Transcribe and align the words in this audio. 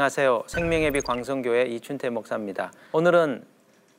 안녕하세요. 0.00 0.44
생명예비 0.46 1.02
광성교회 1.02 1.64
이춘태 1.64 2.08
목사입니다. 2.08 2.72
오늘은 2.92 3.44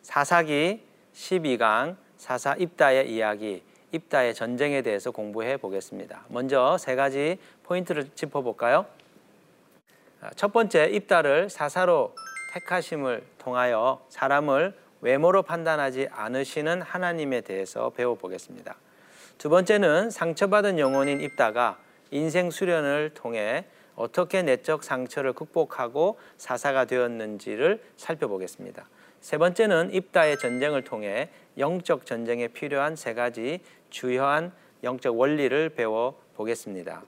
사사기 0.02 0.82
12강 1.14 1.96
사사 2.18 2.56
입다의 2.56 3.14
이야기, 3.14 3.62
입다의 3.92 4.34
전쟁에 4.34 4.82
대해서 4.82 5.12
공부해 5.12 5.58
보겠습니다. 5.58 6.26
먼저 6.30 6.76
세 6.80 6.96
가지 6.96 7.38
포인트를 7.62 8.10
짚어볼까요? 8.16 8.88
첫 10.36 10.52
번째, 10.52 10.86
입다를 10.86 11.52
사사로 11.52 12.16
택하심을 12.54 13.24
통하여 13.38 14.04
사람을 14.10 14.74
외모로 15.02 15.44
판단하지 15.44 16.08
않으시는 16.12 16.82
하나님에 16.82 17.42
대해서 17.42 17.92
배워보겠습니다. 17.92 18.76
두 19.38 19.50
번째는 19.50 20.10
상처받은 20.10 20.80
영혼인 20.80 21.22
입다가 21.22 21.78
인생 22.10 22.50
수련을 22.50 23.12
통해 23.14 23.66
어떻게 23.96 24.42
내적 24.42 24.84
상처를 24.84 25.34
극복하고 25.34 26.18
사사가 26.38 26.86
되었는지를 26.86 27.82
살펴보겠습니다. 27.98 28.88
세 29.20 29.38
번째는 29.38 29.94
입다의 29.94 30.38
전쟁을 30.40 30.84
통해 30.84 31.30
영적 31.58 32.06
전쟁에 32.06 32.48
필요한 32.48 32.96
세 32.96 33.14
가지 33.14 33.60
주요한 33.90 34.52
영적 34.84 35.20
원리를 35.20 35.70
배워 35.70 36.20
보겠습니다. 36.36 37.04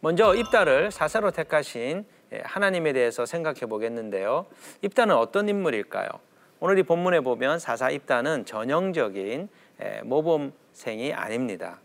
먼저 0.00 0.34
입다를 0.34 0.90
사사로 0.90 1.30
택하신 1.30 2.04
하나님에 2.42 2.92
대해서 2.92 3.24
생각해 3.24 3.60
보겠는데요. 3.60 4.46
입다는 4.82 5.14
어떤 5.16 5.48
인물일까요? 5.48 6.08
오늘 6.60 6.78
이 6.78 6.82
본문에 6.82 7.20
보면 7.20 7.60
사사 7.60 7.90
입다는 7.90 8.44
전형적인 8.44 9.48
모범생이 10.02 11.12
아닙니다. 11.12 11.78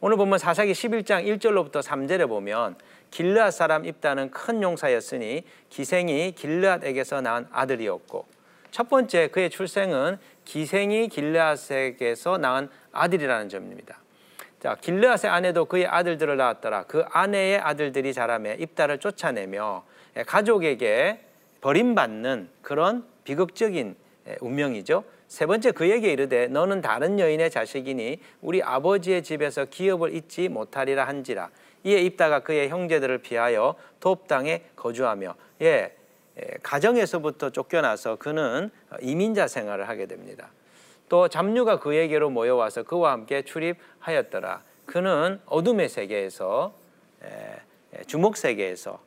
오늘 0.00 0.16
보면 0.16 0.38
사사기 0.38 0.72
11장 0.72 1.26
1절로부터 1.26 1.82
3절에 1.82 2.28
보면 2.28 2.76
길르앗 3.10 3.52
사람 3.54 3.84
입다는 3.84 4.30
큰 4.30 4.62
용사였으니 4.62 5.44
기생이 5.70 6.32
길르앗에게서 6.32 7.20
낳은 7.20 7.46
아들이었고 7.50 8.26
첫 8.70 8.88
번째 8.88 9.28
그의 9.28 9.50
출생은 9.50 10.18
기생이 10.44 11.08
길르앗에게서 11.08 12.38
낳은 12.38 12.68
아들이라는 12.92 13.48
점입니다. 13.48 13.98
자, 14.60 14.74
길르앗의 14.74 15.30
아내도 15.30 15.66
그의 15.66 15.86
아들들을 15.86 16.36
낳았더라. 16.36 16.84
그 16.84 17.04
아내의 17.10 17.58
아들들이 17.58 18.12
자라매 18.12 18.56
입다를 18.58 18.98
쫓아내며 18.98 19.84
가족에게 20.26 21.20
버림받는 21.60 22.48
그런 22.62 23.06
비극적인 23.24 23.96
운명이죠. 24.40 25.04
세 25.28 25.46
번째 25.46 25.72
그에게 25.72 26.12
이르되 26.12 26.46
너는 26.48 26.80
다른 26.80 27.18
여인의 27.18 27.50
자식이니 27.50 28.20
우리 28.40 28.62
아버지의 28.62 29.22
집에서 29.22 29.64
기업을 29.64 30.14
잊지 30.14 30.48
못하리라 30.48 31.06
한지라. 31.06 31.50
이에 31.86 32.00
입다가 32.00 32.40
그의 32.40 32.68
형제들을 32.68 33.18
피하여 33.18 33.76
돕 34.00 34.26
땅에 34.26 34.64
거주하며 34.74 35.36
예, 35.62 35.94
가정에서부터 36.62 37.50
쫓겨나서 37.50 38.16
그는 38.16 38.70
이민자 39.00 39.46
생활을 39.46 39.88
하게 39.88 40.06
됩니다. 40.06 40.50
또 41.08 41.28
잡류가 41.28 41.78
그에게로 41.78 42.28
모여와서 42.30 42.82
그와 42.82 43.12
함께 43.12 43.42
출입하였더라. 43.42 44.62
그는 44.84 45.40
어둠의 45.46 45.88
세계에서 45.88 46.74
주목 48.08 48.36
세계에서 48.36 48.98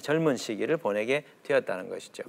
젊은 0.00 0.36
시기를 0.36 0.78
보내게 0.78 1.24
되었다는 1.42 1.90
것이죠. 1.90 2.24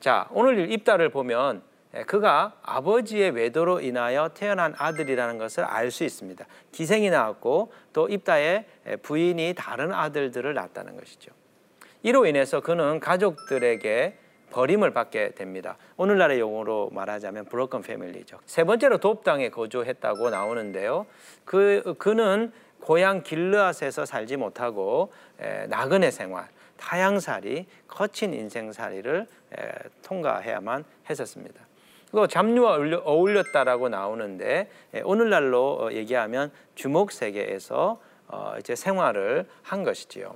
자, 0.00 0.28
오늘 0.32 0.72
입다를 0.72 1.10
보면 1.10 1.62
그가 2.06 2.54
아버지의 2.62 3.30
외도로 3.30 3.80
인하여 3.80 4.28
태어난 4.34 4.74
아들이라는 4.76 5.38
것을 5.38 5.64
알 5.64 5.90
수 5.90 6.04
있습니다. 6.04 6.44
기생이 6.72 7.10
나왔고 7.10 7.72
또 7.92 8.08
입다의 8.08 8.66
부인이 9.02 9.54
다른 9.56 9.92
아들들을 9.92 10.52
낳았다는 10.52 10.96
것이죠. 10.98 11.32
이로 12.02 12.26
인해서 12.26 12.60
그는 12.60 13.00
가족들에게 13.00 14.18
버림을 14.50 14.92
받게 14.92 15.30
됩니다. 15.30 15.76
오늘날의 15.96 16.38
용어로 16.38 16.90
말하자면 16.92 17.46
브로큰 17.46 17.82
패밀리죠. 17.82 18.38
세 18.46 18.64
번째로 18.64 18.98
돕당에 18.98 19.48
거주했다고 19.50 20.30
나오는데요. 20.30 21.06
그 21.44 21.94
그는 21.98 22.52
고향 22.80 23.22
길르앗에서 23.22 24.04
살지 24.04 24.36
못하고 24.36 25.12
에, 25.40 25.66
나그네 25.66 26.10
생활, 26.10 26.46
타향살이, 26.76 27.66
거친 27.88 28.32
인생살이를 28.32 29.26
에, 29.58 29.68
통과해야만 30.04 30.84
했었습니다. 31.10 31.65
그 32.16 32.28
잡류와 32.28 32.78
어울렸다라고 33.04 33.90
나오는데 33.90 34.70
에, 34.94 35.00
오늘날로 35.02 35.78
어, 35.82 35.92
얘기하면 35.92 36.50
주목 36.74 37.12
세계에서 37.12 38.00
어, 38.28 38.54
이제 38.58 38.74
생활을 38.74 39.46
한 39.62 39.84
것이지요. 39.84 40.34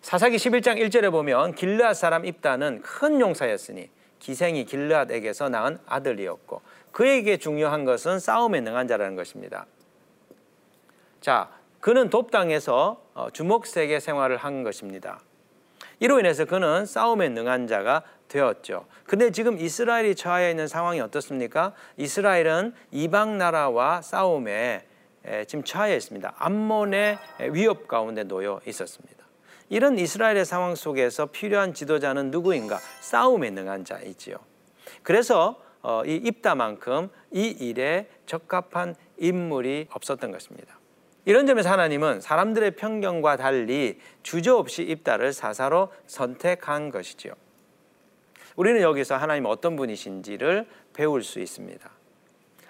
사사기 0.00 0.36
11장 0.36 0.80
1절에 0.80 1.10
보면 1.10 1.54
길르앗 1.54 1.96
사람 1.96 2.24
입다는 2.24 2.80
큰 2.80 3.20
용사였으니 3.20 3.90
기생이 4.20 4.64
길르앗에게서 4.64 5.50
낳은 5.50 5.80
아들이었고 5.84 6.62
그에게 6.92 7.36
중요한 7.36 7.84
것은 7.84 8.18
싸움에 8.18 8.62
능한 8.62 8.88
자라는 8.88 9.16
것입니다. 9.16 9.66
자, 11.20 11.50
그는 11.80 12.08
돕당에서 12.08 13.02
어, 13.12 13.28
주목세계 13.34 14.00
생활을 14.00 14.38
한 14.38 14.62
것입니다. 14.62 15.20
이로 16.00 16.20
인해서 16.20 16.46
그는 16.46 16.86
싸움에 16.86 17.28
능한 17.28 17.66
자가 17.66 18.02
되었죠. 18.28 18.86
근데 19.04 19.30
지금 19.30 19.58
이스라엘이 19.58 20.14
처해 20.14 20.50
있는 20.50 20.68
상황이 20.68 21.00
어떻습니까? 21.00 21.72
이스라엘은 21.96 22.74
이방 22.90 23.38
나라와 23.38 24.02
싸움에 24.02 24.86
지금 25.46 25.64
처해 25.64 25.96
있습니다. 25.96 26.34
암몬의 26.38 27.18
위협 27.52 27.88
가운데 27.88 28.24
놓여 28.24 28.60
있었습니다. 28.66 29.18
이런 29.70 29.98
이스라엘의 29.98 30.44
상황 30.44 30.74
속에서 30.74 31.26
필요한 31.26 31.74
지도자는 31.74 32.30
누구인가? 32.30 32.78
싸움에 33.00 33.50
능한 33.50 33.84
자이지요. 33.84 34.36
그래서 35.02 35.60
어, 35.82 36.02
이 36.04 36.16
입다만큼 36.16 37.08
이 37.30 37.48
일에 37.48 38.08
적합한 38.26 38.96
인물이 39.18 39.88
없었던 39.90 40.30
것입니다. 40.32 40.78
이런 41.24 41.46
점에서 41.46 41.70
하나님은 41.70 42.20
사람들의 42.20 42.72
편견과 42.72 43.36
달리 43.36 43.98
주저 44.22 44.56
없이 44.56 44.82
입다를 44.82 45.32
사사로 45.32 45.92
선택한 46.06 46.90
것이지요. 46.90 47.32
우리는 48.58 48.80
여기서 48.80 49.16
하나님 49.16 49.44
어떤 49.44 49.76
분이신지를 49.76 50.66
배울 50.92 51.22
수 51.22 51.38
있습니다. 51.38 51.88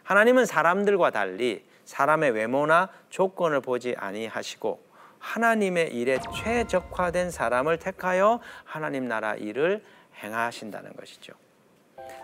하나님은 0.02 0.44
사람들과 0.44 1.10
달리 1.12 1.64
사람의 1.86 2.32
외모나 2.32 2.90
조건을 3.08 3.62
보지 3.62 3.94
아니하시고 3.96 4.82
하나님의 5.18 5.94
일에 5.94 6.18
최적화된 6.36 7.30
사람을 7.30 7.78
택하여 7.78 8.38
하나님 8.64 9.08
나라 9.08 9.34
일을 9.34 9.82
행하신다는 10.22 10.92
것이죠. 10.92 11.32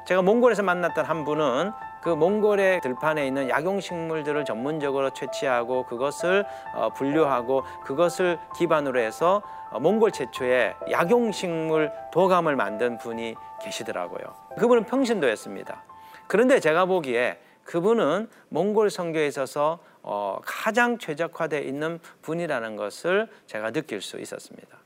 제가 0.07 0.23
몽골에서 0.23 0.63
만났던 0.63 1.05
한 1.05 1.25
분은 1.25 1.73
그 2.03 2.11
몽골의 2.11 2.83
들판에 2.83 3.27
있는 3.27 3.49
약용식물들을 3.49 4.45
전문적으로 4.45 5.11
채취하고 5.11 5.87
그것을 5.87 6.45
어, 6.75 6.91
분류하고 6.91 7.65
그것을 7.83 8.39
기반으로 8.57 9.01
해서 9.01 9.43
어, 9.71 9.81
몽골 9.81 10.13
최초의 10.13 10.75
약용식물 10.91 11.91
도감을 12.13 12.57
만든 12.57 12.99
분이 12.99 13.35
계시더라고요. 13.63 14.23
그분은 14.59 14.85
평신도였습니다. 14.85 15.83
그런데 16.27 16.61
제가 16.61 16.85
보기에 16.85 17.39
그분은 17.65 18.29
몽골 18.51 18.91
선교에 18.91 19.27
있어서 19.27 19.79
어, 20.03 20.39
가장 20.45 20.99
최적화되어 20.99 21.61
있는 21.61 21.99
분이라는 22.21 22.77
것을 22.77 23.29
제가 23.47 23.71
느낄 23.71 24.03
수 24.03 24.21
있었습니다. 24.21 24.84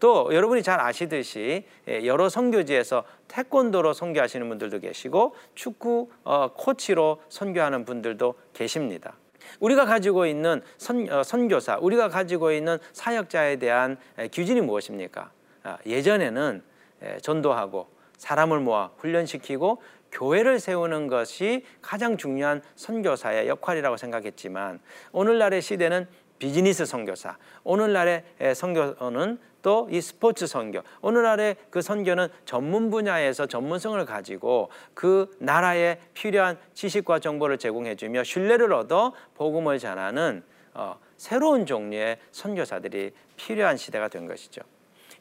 또 0.00 0.34
여러분이 0.34 0.62
잘 0.62 0.80
아시듯이 0.80 1.64
예, 1.86 2.06
여러 2.06 2.28
선교지에서 2.28 3.04
태권도로 3.28 3.92
선교하시는 3.92 4.48
분들도 4.48 4.80
계시고 4.80 5.36
축구 5.54 6.10
어, 6.24 6.52
코치로 6.54 7.22
선교하는 7.28 7.84
분들도 7.84 8.34
계십니다. 8.54 9.14
우리가 9.60 9.84
가지고 9.84 10.26
있는 10.26 10.62
선, 10.78 11.10
어, 11.12 11.22
선교사, 11.22 11.78
우리가 11.80 12.08
가지고 12.08 12.50
있는 12.50 12.78
사역자에 12.92 13.56
대한 13.56 13.98
에, 14.18 14.28
기준이 14.28 14.62
무엇입니까? 14.62 15.30
아, 15.62 15.78
예전에는 15.86 16.62
에, 17.02 17.18
전도하고 17.18 17.88
사람을 18.16 18.60
모아 18.60 18.90
훈련시키고 18.98 19.82
교회를 20.12 20.60
세우는 20.60 21.06
것이 21.08 21.64
가장 21.82 22.16
중요한 22.16 22.62
선교사의 22.74 23.48
역할이라고 23.48 23.96
생각했지만 23.96 24.80
오늘날의 25.12 25.62
시대는 25.62 26.08
비즈니스 26.38 26.86
선교사, 26.86 27.36
오늘날의 27.64 28.24
선교는 28.54 29.38
또 29.62 29.88
이 29.90 30.00
스포츠 30.00 30.46
선교, 30.46 30.82
오늘날의 31.02 31.56
그 31.70 31.82
선교는 31.82 32.28
전문 32.44 32.90
분야에서 32.90 33.46
전문성을 33.46 34.04
가지고 34.04 34.70
그 34.94 35.34
나라에 35.38 35.98
필요한 36.14 36.58
지식과 36.74 37.18
정보를 37.18 37.58
제공해주며 37.58 38.24
신뢰를 38.24 38.72
얻어 38.72 39.12
복음을 39.34 39.78
전하는 39.78 40.42
어, 40.74 40.98
새로운 41.16 41.66
종류의 41.66 42.18
선교사들이 42.32 43.12
필요한 43.36 43.76
시대가 43.76 44.08
된 44.08 44.26
것이죠. 44.26 44.62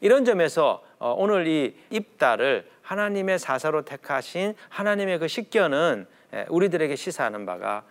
이런 0.02 0.24
점에서 0.24 0.84
어, 1.00 1.14
오늘 1.18 1.48
이 1.48 1.76
입다를 1.90 2.70
하나님의 2.82 3.40
사사로 3.40 3.84
택하신 3.84 4.56
하나님의 4.70 5.20
그 5.20 5.28
식견은 5.28 6.08
우리들에게 6.50 6.96
시사하는 6.96 7.46
바가 7.46 7.84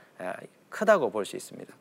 크다고 0.69 1.11
볼 1.11 1.25
수 1.25 1.37
있습니다. 1.37 1.75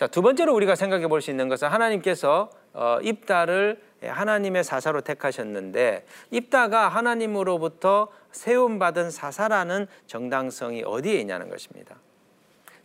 자, 0.00 0.06
두 0.06 0.22
번째로 0.22 0.54
우리가 0.54 0.76
생각해 0.76 1.08
볼 1.08 1.20
수 1.20 1.30
있는 1.30 1.50
것은 1.50 1.68
하나님께서 1.68 2.48
어, 2.72 2.96
입다를 3.02 3.82
하나님의 4.02 4.64
사사로 4.64 5.02
택하셨는데 5.02 6.06
입다가 6.30 6.88
하나님으로부터 6.88 8.08
세움받은 8.32 9.10
사사라는 9.10 9.86
정당성이 10.06 10.84
어디에 10.86 11.20
있냐는 11.20 11.50
것입니다. 11.50 11.96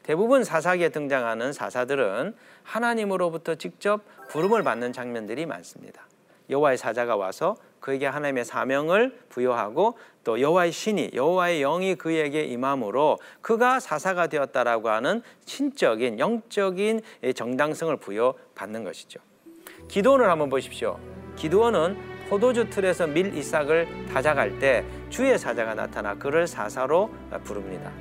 대부분 0.03 0.43
사사기에 0.43 0.89
등장하는 0.89 1.53
사사들은 1.53 2.35
하나님으로부터 2.63 3.55
직접 3.55 4.01
부름을 4.27 4.63
받는 4.63 4.91
장면들이 4.91 5.45
많습니다. 5.45 6.05
여호와의 6.49 6.77
사자가 6.77 7.15
와서 7.15 7.55
그에게 7.85 8.07
하나님의 8.07 8.45
사명을 8.45 9.15
부여하고 9.29 9.95
또 10.23 10.41
여호와의 10.41 10.71
신이 10.71 11.11
여호와의 11.13 11.59
영이 11.59 11.93
그에게 11.93 12.43
임함으로 12.45 13.19
그가 13.41 13.79
사사가 13.79 14.25
되었다라고 14.25 14.89
하는 14.89 15.21
신적인 15.45 16.17
영적인 16.17 17.01
정당성을 17.35 17.95
부여받는 17.97 18.85
것이죠. 18.85 19.19
기도원을 19.87 20.31
한번 20.31 20.49
보십시오. 20.49 20.97
기도원은 21.35 21.95
포도주 22.27 22.71
틀에서 22.71 23.05
밀 23.05 23.37
이삭을 23.37 24.07
다작할 24.11 24.57
때 24.57 24.83
주의 25.11 25.37
사자가 25.37 25.75
나타나 25.75 26.15
그를 26.15 26.47
사사로 26.47 27.11
부릅니다. 27.43 27.91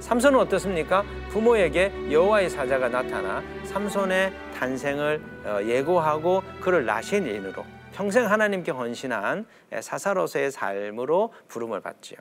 삼손은 0.00 0.38
어떻습니까? 0.38 1.04
부모에게 1.28 1.92
여호와의 2.10 2.48
사자가 2.48 2.88
나타나 2.88 3.42
삼손의 3.64 4.32
탄생을 4.54 5.20
어, 5.44 5.58
예고하고 5.62 6.42
그를 6.62 6.86
나신 6.86 7.26
인으로 7.26 7.75
평생 7.96 8.30
하나님께 8.30 8.72
헌신한 8.72 9.46
사사로서의 9.80 10.50
삶으로 10.50 11.32
부름을 11.48 11.80
받지요. 11.80 12.18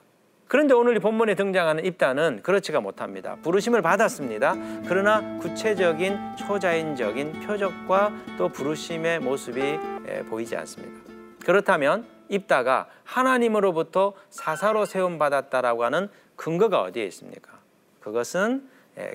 그런데 0.48 0.74
오늘 0.74 0.96
이 0.96 1.00
본문에 1.00 1.36
등장하는 1.36 1.84
입단은 1.84 2.44
그렇지가 2.44 2.80
못합니다. 2.80 3.36
부르심을 3.42 3.82
받았습니다. 3.82 4.56
그러나 4.88 5.38
구체적인 5.40 6.38
초자연적인 6.38 7.42
표적과 7.42 8.14
또 8.38 8.48
부르심의 8.48 9.20
모습이 9.20 9.78
보이지 10.30 10.56
않습니다. 10.56 11.14
그렇다면 11.46 12.08
입다가 12.30 12.88
하나님으로부터 13.04 14.14
사사로 14.30 14.86
세움 14.86 15.18
받았다라고 15.18 15.84
하는 15.84 16.08
근거가 16.38 16.84
어디에 16.84 17.04
있습니까? 17.08 17.52
그것은 18.00 18.70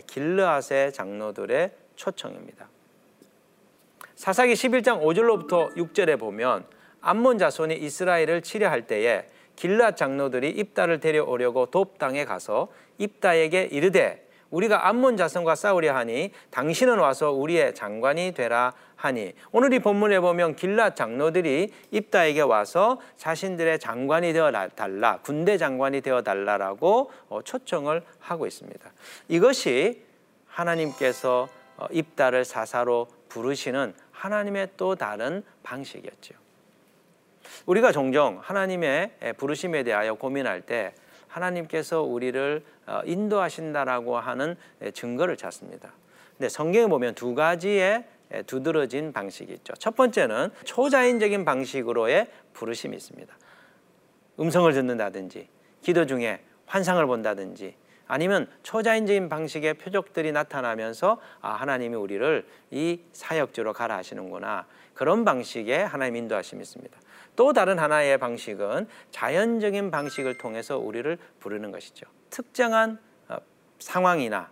길르앗의 0.08 0.92
장로들의 0.92 1.72
초청입니다. 1.96 2.68
사사기 4.20 4.52
11장 4.52 5.00
5절로부터 5.00 5.74
6절에 5.78 6.18
보면 6.18 6.66
암몬 7.00 7.38
자손이 7.38 7.74
이스라엘을 7.76 8.42
치려할 8.42 8.86
때에 8.86 9.24
길앗 9.56 9.96
장로들이 9.96 10.50
입다를 10.50 11.00
데려오려고 11.00 11.64
돕 11.70 11.96
땅에 11.96 12.26
가서 12.26 12.68
입다에게 12.98 13.62
이르되 13.72 14.28
우리가 14.50 14.88
암몬 14.88 15.16
자손과 15.16 15.54
싸우려 15.54 15.96
하니 15.96 16.32
당신은 16.50 16.98
와서 16.98 17.32
우리의 17.32 17.74
장관이 17.74 18.34
되라 18.34 18.74
하니 18.94 19.32
오늘 19.52 19.72
이 19.72 19.78
본문에 19.78 20.20
보면 20.20 20.54
길앗 20.54 20.96
장로들이 20.96 21.72
입다에게 21.90 22.42
와서 22.42 23.00
자신들의 23.16 23.78
장관이 23.78 24.34
되어 24.34 24.52
달라 24.76 25.20
군대 25.22 25.56
장관이 25.56 26.02
되어 26.02 26.20
달라라고 26.20 27.10
어, 27.30 27.40
초청을 27.42 28.02
하고 28.18 28.46
있습니다. 28.46 28.90
이것이 29.28 30.02
하나님께서 30.46 31.48
어, 31.78 31.86
입다를 31.90 32.44
사사로 32.44 33.08
부르시는 33.30 33.94
하나님의 34.20 34.68
또 34.76 34.94
다른 34.96 35.42
방식이었죠. 35.62 36.34
우리가 37.66 37.90
종종 37.90 38.38
하나님의 38.42 39.12
부르심에 39.38 39.82
대하여 39.82 40.14
고민할 40.14 40.60
때 40.60 40.94
하나님께서 41.28 42.02
우리를 42.02 42.62
어, 42.86 43.00
인도하신다라고 43.04 44.18
하는 44.18 44.56
증거를 44.92 45.36
찾습니다. 45.36 45.92
근데 46.36 46.48
성경에 46.48 46.86
보면 46.86 47.14
두 47.14 47.34
가지의 47.34 48.04
두드러진 48.46 49.12
방식이 49.12 49.52
있죠. 49.54 49.72
첫 49.74 49.96
번째는 49.96 50.50
초자연적인 50.64 51.44
방식으로의 51.44 52.30
부르심이 52.52 52.96
있습니다. 52.96 53.34
음성을 54.38 54.72
듣는다든지, 54.72 55.48
기도 55.82 56.06
중에 56.06 56.40
환상을 56.66 57.04
본다든지, 57.06 57.74
아니면 58.10 58.48
초자연적인 58.64 59.28
방식의 59.28 59.74
표적들이 59.74 60.32
나타나면서 60.32 61.20
아, 61.42 61.52
하나님이 61.52 61.94
우리를 61.94 62.44
이 62.72 62.98
사역지로 63.12 63.72
가라 63.72 63.96
하시는구나. 63.98 64.66
그런 64.94 65.24
방식의 65.24 65.86
하나님 65.86 66.16
인도하심이 66.16 66.60
있습니다. 66.60 66.98
또 67.36 67.52
다른 67.52 67.78
하나의 67.78 68.18
방식은 68.18 68.88
자연적인 69.12 69.92
방식을 69.92 70.38
통해서 70.38 70.76
우리를 70.76 71.16
부르는 71.38 71.70
것이죠. 71.70 72.04
특정한 72.30 72.98
어, 73.28 73.36
상황이나 73.78 74.50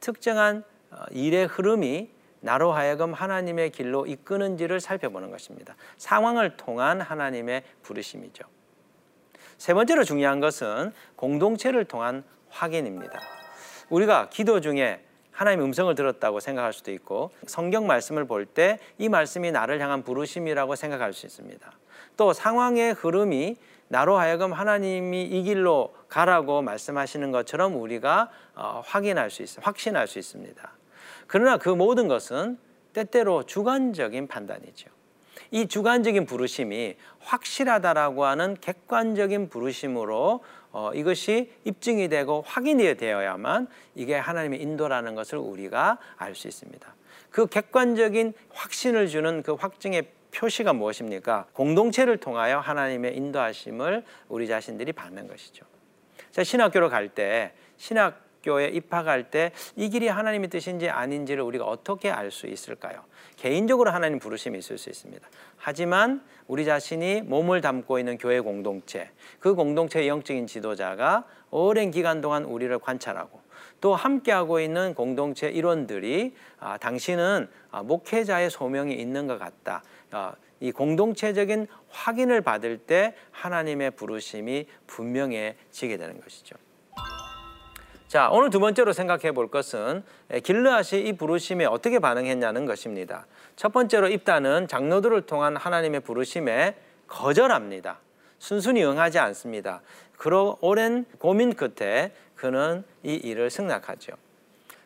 특정한 0.00 0.64
어, 0.90 1.04
일의 1.10 1.46
흐름이 1.48 2.08
나로 2.40 2.72
하여금 2.72 3.12
하나님의 3.12 3.72
길로 3.72 4.06
이끄는지를 4.06 4.80
살펴보는 4.80 5.30
것입니다. 5.30 5.76
상황을 5.98 6.56
통한 6.56 7.02
하나님의 7.02 7.62
부르심이죠. 7.82 8.44
세 9.58 9.74
번째로 9.74 10.02
중요한 10.02 10.40
것은 10.40 10.92
공동체를 11.16 11.84
통한 11.84 12.24
확인입니다. 12.50 13.20
우리가 13.90 14.28
기도 14.30 14.60
중에 14.60 15.02
하나님의 15.32 15.66
음성을 15.66 15.94
들었다고 15.94 16.40
생각할 16.40 16.72
수도 16.72 16.90
있고 16.92 17.30
성경 17.46 17.86
말씀을 17.86 18.24
볼 18.26 18.46
때 18.46 18.78
이 18.98 19.08
말씀이 19.08 19.52
나를 19.52 19.80
향한 19.80 20.02
부르심이라고 20.02 20.76
생각할 20.76 21.12
수 21.12 21.26
있습니다. 21.26 21.72
또 22.16 22.32
상황의 22.32 22.94
흐름이 22.94 23.56
나로 23.88 24.16
하여금 24.18 24.52
하나님이 24.52 25.22
이 25.24 25.42
길로 25.42 25.94
가라고 26.08 26.62
말씀하시는 26.62 27.30
것처럼 27.30 27.80
우리가 27.80 28.30
어, 28.54 28.82
확인할 28.84 29.30
수 29.30 29.42
있어 29.42 29.60
확신할 29.62 30.08
수 30.08 30.18
있습니다. 30.18 30.72
그러나 31.26 31.58
그 31.58 31.68
모든 31.68 32.08
것은 32.08 32.58
때때로 32.94 33.42
주관적인 33.44 34.26
판단이죠. 34.28 34.88
이 35.50 35.68
주관적인 35.68 36.24
부르심이 36.26 36.96
확실하다라고 37.20 38.24
하는 38.24 38.56
객관적인 38.60 39.50
부르심으로 39.50 40.42
어, 40.78 40.92
이것이 40.92 41.50
입증이 41.64 42.10
되고 42.10 42.42
확인이 42.46 42.98
되어야만 42.98 43.66
이게 43.94 44.14
하나님의 44.14 44.60
인도라는 44.60 45.14
것을 45.14 45.38
우리가 45.38 45.96
알 46.18 46.34
수 46.34 46.48
있습니다. 46.48 46.94
그 47.30 47.46
객관적인 47.46 48.34
확신을 48.52 49.08
주는 49.08 49.42
그 49.42 49.54
확증의 49.54 50.10
표시가 50.34 50.74
무엇입니까? 50.74 51.46
공동체를 51.54 52.18
통하여 52.18 52.58
하나님의 52.58 53.16
인도하심을 53.16 54.04
우리 54.28 54.46
자신들이 54.46 54.92
받는 54.92 55.28
것이죠. 55.28 55.64
자, 56.30 56.44
신학교로 56.44 56.90
갈 56.90 57.08
때, 57.08 57.54
신학 57.78 58.25
교에 58.46 58.68
입학할 58.68 59.30
때 59.30 59.50
이 59.74 59.88
길이 59.90 60.08
하나님의 60.08 60.48
뜻인지 60.48 60.88
아닌지를 60.88 61.42
우리가 61.42 61.64
어떻게 61.64 62.10
알 62.10 62.30
수 62.30 62.46
있을까요? 62.46 63.04
개인적으로 63.36 63.90
하나님 63.90 64.18
부르심이 64.18 64.58
있을 64.58 64.78
수 64.78 64.88
있습니다. 64.88 65.28
하지만 65.56 66.24
우리 66.46 66.64
자신이 66.64 67.22
몸을 67.22 67.60
담고 67.60 67.98
있는 67.98 68.18
교회 68.18 68.40
공동체, 68.40 69.10
그 69.40 69.54
공동체의 69.54 70.08
영적인 70.08 70.46
지도자가 70.46 71.24
오랜 71.50 71.90
기간 71.90 72.20
동안 72.20 72.44
우리를 72.44 72.76
관찰하고 72.78 73.40
또 73.80 73.94
함께하고 73.94 74.60
있는 74.60 74.94
공동체 74.94 75.48
일원들이 75.48 76.34
아, 76.58 76.78
당신은 76.78 77.48
아, 77.70 77.82
목회자의 77.82 78.50
소명이 78.50 78.94
있는 78.94 79.26
것 79.26 79.38
같다. 79.38 79.82
아, 80.12 80.34
이 80.60 80.72
공동체적인 80.72 81.66
확인을 81.90 82.40
받을 82.40 82.78
때 82.78 83.14
하나님의 83.32 83.90
부르심이 83.92 84.66
분명해지게 84.86 85.96
되는 85.98 86.20
것이죠. 86.20 86.56
자, 88.08 88.28
오늘 88.30 88.50
두 88.50 88.60
번째로 88.60 88.92
생각해 88.92 89.32
볼 89.32 89.50
것은 89.50 90.04
길르앗이 90.44 91.02
이 91.02 91.12
부르심에 91.14 91.64
어떻게 91.64 91.98
반응했냐는 91.98 92.64
것입니다. 92.64 93.26
첫 93.56 93.72
번째로 93.72 94.08
입다는 94.08 94.68
장로들을 94.68 95.22
통한 95.22 95.56
하나님의 95.56 96.00
부르심에 96.00 96.76
거절합니다. 97.08 97.98
순순히 98.38 98.84
응하지 98.84 99.18
않습니다. 99.18 99.80
그러 100.16 100.56
오랜 100.60 101.04
고민 101.18 101.54
끝에 101.54 102.12
그는 102.36 102.84
이 103.02 103.14
일을 103.14 103.50
승낙하죠. 103.50 104.12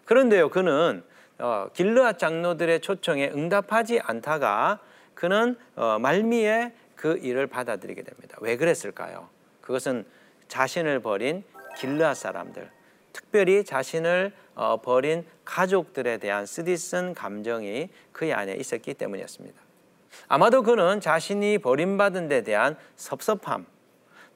그런데요, 0.06 0.48
그는 0.48 1.04
어, 1.38 1.68
길르앗 1.74 2.18
장로들의 2.18 2.80
초청에 2.80 3.30
응답하지 3.34 4.00
않다가 4.00 4.78
그는 5.14 5.58
어, 5.76 5.98
말미에 6.00 6.72
그 6.96 7.18
일을 7.18 7.48
받아들이게 7.48 8.02
됩니다. 8.02 8.38
왜 8.40 8.56
그랬을까요? 8.56 9.28
그것은 9.60 10.06
자신을 10.48 11.00
버린 11.00 11.44
길르앗 11.78 12.16
사람들, 12.16 12.70
특별히 13.12 13.64
자신을 13.64 14.32
어, 14.54 14.80
버린 14.80 15.24
가족들에 15.44 16.18
대한 16.18 16.46
쓰디쓴 16.46 17.14
감정이 17.14 17.88
그의 18.12 18.32
안에 18.32 18.54
있었기 18.54 18.94
때문이었습니다. 18.94 19.60
아마도 20.28 20.62
그는 20.62 21.00
자신이 21.00 21.58
버림받은 21.58 22.28
데 22.28 22.42
대한 22.42 22.76
섭섭함, 22.96 23.66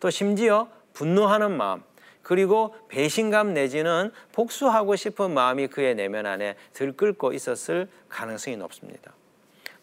또 0.01 0.11
심지어 0.11 0.69
분노하는 0.93 1.57
마음, 1.57 1.83
그리고 2.23 2.75
배신감 2.89 3.53
내지는 3.53 4.11
복수하고 4.33 4.97
싶은 4.97 5.33
마음이 5.33 5.67
그의 5.69 5.95
내면 5.95 6.27
안에 6.27 6.57
들끓고 6.73 7.33
있었을 7.33 7.89
가능성이 8.09 8.57
높습니다. 8.57 9.13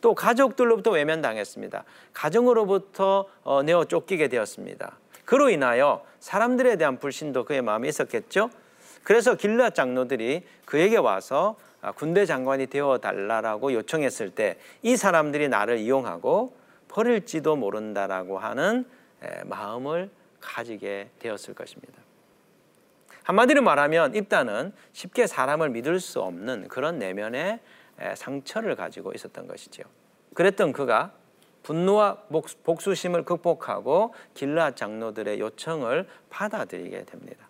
또 0.02 0.16
가족들로부터 0.16 0.90
외면당했습니다. 0.92 1.84
가정으로부터 2.14 3.28
어, 3.44 3.62
내어 3.62 3.86
쫓기게 3.86 4.28
되었습니다. 4.28 4.98
그로 5.26 5.50
인하여 5.50 6.04
사람들에 6.20 6.76
대한 6.78 6.98
불신도 6.98 7.46
그의 7.46 7.62
마음에 7.62 7.88
있었겠죠. 7.88 8.50
그래서 9.04 9.36
길라 9.36 9.72
장로들이 9.72 10.44
그에게 10.66 10.98
와서 10.98 11.58
아, 11.82 11.92
군대 11.92 12.26
장관이 12.26 12.68
되어 12.68 13.00
달라라고 13.00 13.74
요청했을 13.74 14.30
때 14.32 14.58
이 14.84 14.96
사람들이 14.96 15.50
나를 15.50 15.80
이용하고 15.80 16.56
버릴지도 16.88 17.56
모른다라고 17.56 18.38
하는 18.38 18.86
마음을 19.46 20.10
가지게 20.40 21.10
되었을 21.20 21.54
것입니다. 21.54 21.94
한마디로 23.24 23.62
말하면 23.62 24.16
입다는 24.16 24.74
쉽게 24.92 25.28
사람을 25.28 25.70
믿을 25.70 26.00
수 26.00 26.22
없는 26.22 26.68
그런 26.68 26.98
내면의 27.00 27.60
상처를 28.16 28.76
가지고 28.76 29.14
있었던 29.14 29.48
것이죠. 29.48 29.84
그랬던 30.34 30.74
그가 30.74 31.14
분노와 31.64 32.24
복수심을 32.64 33.24
극복하고 33.24 34.14
길라 34.34 34.72
장로들의 34.72 35.40
요청을 35.40 36.08
받아들이게 36.30 37.06
됩니다. 37.06 37.48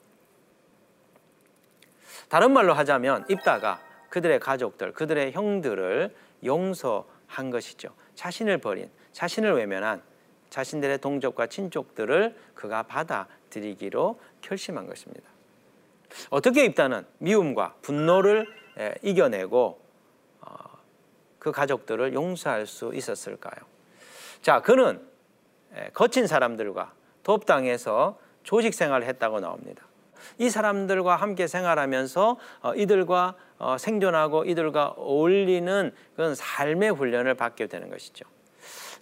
다른 2.31 2.53
말로 2.53 2.73
하자면 2.73 3.25
입다가 3.27 3.81
그들의 4.07 4.39
가족들, 4.39 4.93
그들의 4.93 5.33
형들을 5.33 6.15
용서한 6.45 7.49
것이죠. 7.49 7.89
자신을 8.15 8.59
버린, 8.59 8.89
자신을 9.11 9.53
외면한 9.53 10.01
자신들의 10.49 10.99
동족과 10.99 11.47
친족들을 11.47 12.33
그가 12.55 12.83
받아들이기로 12.83 14.17
결심한 14.39 14.87
것입니다. 14.87 15.27
어떻게 16.29 16.63
입다는 16.63 17.05
미움과 17.17 17.75
분노를 17.81 18.47
이겨내고 19.01 19.81
어, 20.39 20.55
그 21.37 21.51
가족들을 21.51 22.13
용서할 22.13 22.65
수 22.65 22.93
있었을까요? 22.95 23.59
자, 24.41 24.61
그는 24.61 25.05
거친 25.93 26.27
사람들과 26.27 26.93
돕 27.23 27.45
땅에서 27.45 28.17
조직 28.43 28.73
생활을 28.73 29.05
했다고 29.05 29.41
나옵니다. 29.41 29.83
이 30.37 30.49
사람들과 30.49 31.15
함께 31.15 31.47
생활하면서 31.47 32.37
어, 32.61 32.75
이들과 32.75 33.35
어, 33.57 33.77
생존하고 33.77 34.45
이들과 34.45 34.95
어울리는 34.97 35.93
그런 36.15 36.35
삶의 36.35 36.91
훈련을 36.91 37.35
받게 37.35 37.67
되는 37.67 37.89
것이죠. 37.89 38.25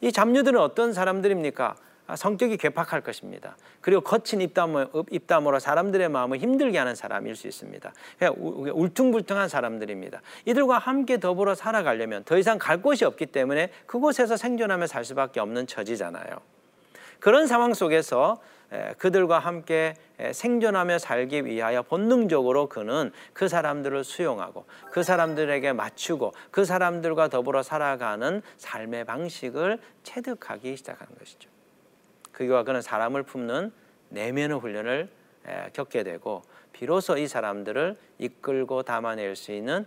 이 0.01 0.11
잡류들은 0.11 0.59
어떤 0.59 0.93
사람들입니까? 0.93 1.75
아, 2.09 2.15
성격이 2.15 2.57
괴팍할 2.57 3.01
것입니다. 3.01 3.55
그리고 3.81 4.01
거친 4.01 4.41
입담으로, 4.41 5.05
입담 5.11 5.45
으로 5.45 5.59
사람들의 5.59 6.09
마음을 6.09 6.39
힘들게 6.39 6.75
하는 6.79 6.95
사람일 6.95 7.35
수 7.35 7.47
있습니다. 7.47 7.93
울퉁불퉁한 8.31 9.47
사람들입니다. 9.47 10.19
이들과 10.45 10.79
함께 10.79 11.19
더불어 11.19 11.53
살아가려면 11.53 12.23
더 12.23 12.39
이상 12.39 12.57
갈 12.57 12.81
곳이 12.81 13.05
없기 13.05 13.27
때문에 13.27 13.69
그곳에서 13.85 14.37
생존하며 14.37 14.87
살 14.87 15.05
수밖에 15.05 15.39
없는 15.39 15.67
처지잖아요. 15.67 16.25
그런 17.19 17.45
상황 17.45 17.75
속에서 17.75 18.41
그들과 18.97 19.39
함께 19.39 19.95
생존하며 20.31 20.99
살기 20.99 21.45
위하여 21.45 21.81
본능적으로 21.81 22.69
그는 22.69 23.11
그 23.33 23.47
사람들을 23.47 24.03
수용하고 24.03 24.65
그 24.91 25.01
사람들에게 25.01 25.73
맞추고 25.73 26.33
그 26.51 26.65
사람들과 26.65 27.29
더불어 27.29 27.63
살아가는 27.63 28.41
삶의 28.57 29.05
방식을 29.05 29.79
체득하기 30.03 30.77
시작하는 30.77 31.13
것이죠. 31.17 31.49
그와 32.31 32.63
그는 32.63 32.81
사람을 32.81 33.23
품는 33.23 33.71
내면의 34.09 34.59
훈련을 34.59 35.09
겪게 35.73 36.03
되고 36.03 36.43
비로소 36.73 37.17
이 37.17 37.27
사람들을 37.27 37.97
이끌고 38.19 38.83
담아낼 38.83 39.35
수 39.35 39.51
있는 39.51 39.85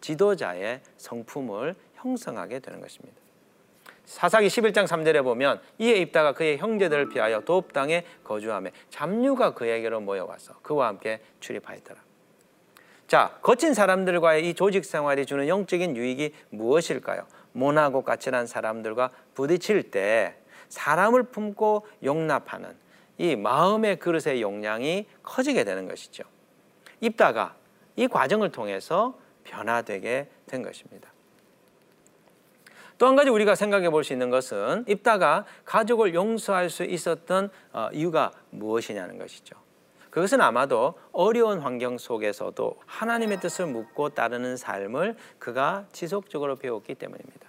지도자의 0.00 0.80
성품을 0.96 1.74
형성하게 1.94 2.60
되는 2.60 2.80
것입니다. 2.80 3.16
사사기 4.10 4.48
11장 4.48 4.88
3절에 4.88 5.22
보면 5.22 5.60
이에 5.78 5.94
입다가 5.98 6.32
그의 6.32 6.58
형제들을 6.58 7.10
피하여 7.10 7.42
도읍 7.42 7.72
땅에 7.72 8.04
거주하며 8.24 8.70
잡류가 8.90 9.54
그에게로 9.54 10.00
모여와서 10.00 10.54
그와 10.62 10.88
함께 10.88 11.20
출입하였더라. 11.38 12.00
자, 13.06 13.38
거친 13.40 13.72
사람들과의 13.72 14.48
이 14.48 14.54
조직 14.54 14.84
생활이 14.84 15.26
주는 15.26 15.46
영적인 15.46 15.96
유익이 15.96 16.34
무엇일까요? 16.50 17.24
모나고 17.52 18.02
까칠한 18.02 18.48
사람들과 18.48 19.10
부딪힐 19.34 19.92
때 19.92 20.34
사람을 20.70 21.24
품고 21.24 21.86
용납하는 22.02 22.76
이 23.16 23.36
마음의 23.36 24.00
그릇의 24.00 24.42
용량이 24.42 25.06
커지게 25.22 25.62
되는 25.62 25.86
것이죠. 25.86 26.24
입다가 27.00 27.54
이 27.94 28.08
과정을 28.08 28.50
통해서 28.50 29.16
변화되게 29.44 30.28
된 30.48 30.62
것입니다. 30.64 31.12
또 33.00 33.06
한 33.06 33.16
가지 33.16 33.30
우리가 33.30 33.54
생각해 33.54 33.88
볼 33.88 34.04
수 34.04 34.12
있는 34.12 34.28
것은 34.28 34.84
입다가 34.86 35.46
가족을 35.64 36.14
용서할 36.14 36.68
수 36.68 36.84
있었던 36.84 37.50
어, 37.72 37.88
이유가 37.92 38.30
무엇이냐는 38.50 39.18
것이죠. 39.18 39.56
그것은 40.10 40.40
아마도 40.40 40.94
어려운 41.12 41.60
환경 41.60 41.96
속에서도 41.96 42.76
하나님의 42.84 43.40
뜻을 43.40 43.66
묻고 43.66 44.10
따르는 44.10 44.56
삶을 44.56 45.16
그가 45.38 45.86
지속적으로 45.92 46.56
배웠기 46.56 46.94
때문입니다. 46.94 47.48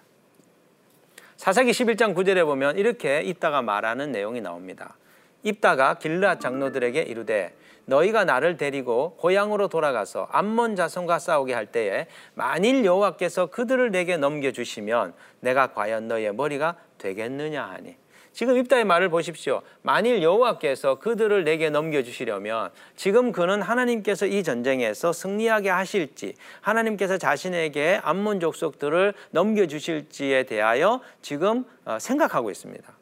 사사기 1.35 1.71
11장 1.71 2.15
9절에 2.15 2.45
보면 2.45 2.77
이렇게 2.77 3.21
입다가 3.21 3.61
말하는 3.61 4.11
내용이 4.11 4.41
나옵니다. 4.41 4.95
입다가 5.43 5.95
길라 5.95 6.39
장로들에게 6.39 7.01
이르되 7.01 7.53
너희가 7.85 8.25
나를 8.25 8.57
데리고 8.57 9.15
고향으로 9.17 9.67
돌아가서 9.67 10.27
암몬 10.31 10.75
자손과 10.75 11.19
싸우게 11.19 11.53
할 11.53 11.65
때에 11.65 12.07
만일 12.35 12.85
여호와께서 12.85 13.47
그들을 13.47 13.91
내게 13.91 14.17
넘겨 14.17 14.51
주시면 14.51 15.13
내가 15.39 15.73
과연 15.73 16.07
너희의 16.07 16.33
머리가 16.33 16.75
되겠느냐 16.97 17.63
하니 17.63 17.95
지금 18.33 18.57
입다의 18.57 18.85
말을 18.85 19.09
보십시오. 19.09 19.61
만일 19.81 20.23
여호와께서 20.23 20.99
그들을 20.99 21.43
내게 21.43 21.69
넘겨주시려면 21.69 22.71
지금 22.95 23.31
그는 23.31 23.61
하나님께서 23.61 24.25
이 24.25 24.43
전쟁에서 24.43 25.11
승리하게 25.11 25.69
하실지 25.69 26.35
하나님께서 26.61 27.17
자신에게 27.17 27.99
암몬 28.03 28.39
족속들을 28.39 29.13
넘겨주실지에 29.31 30.43
대하여 30.43 31.01
지금 31.21 31.65
어, 31.83 31.97
생각하고 31.99 32.51
있습니다. 32.51 33.00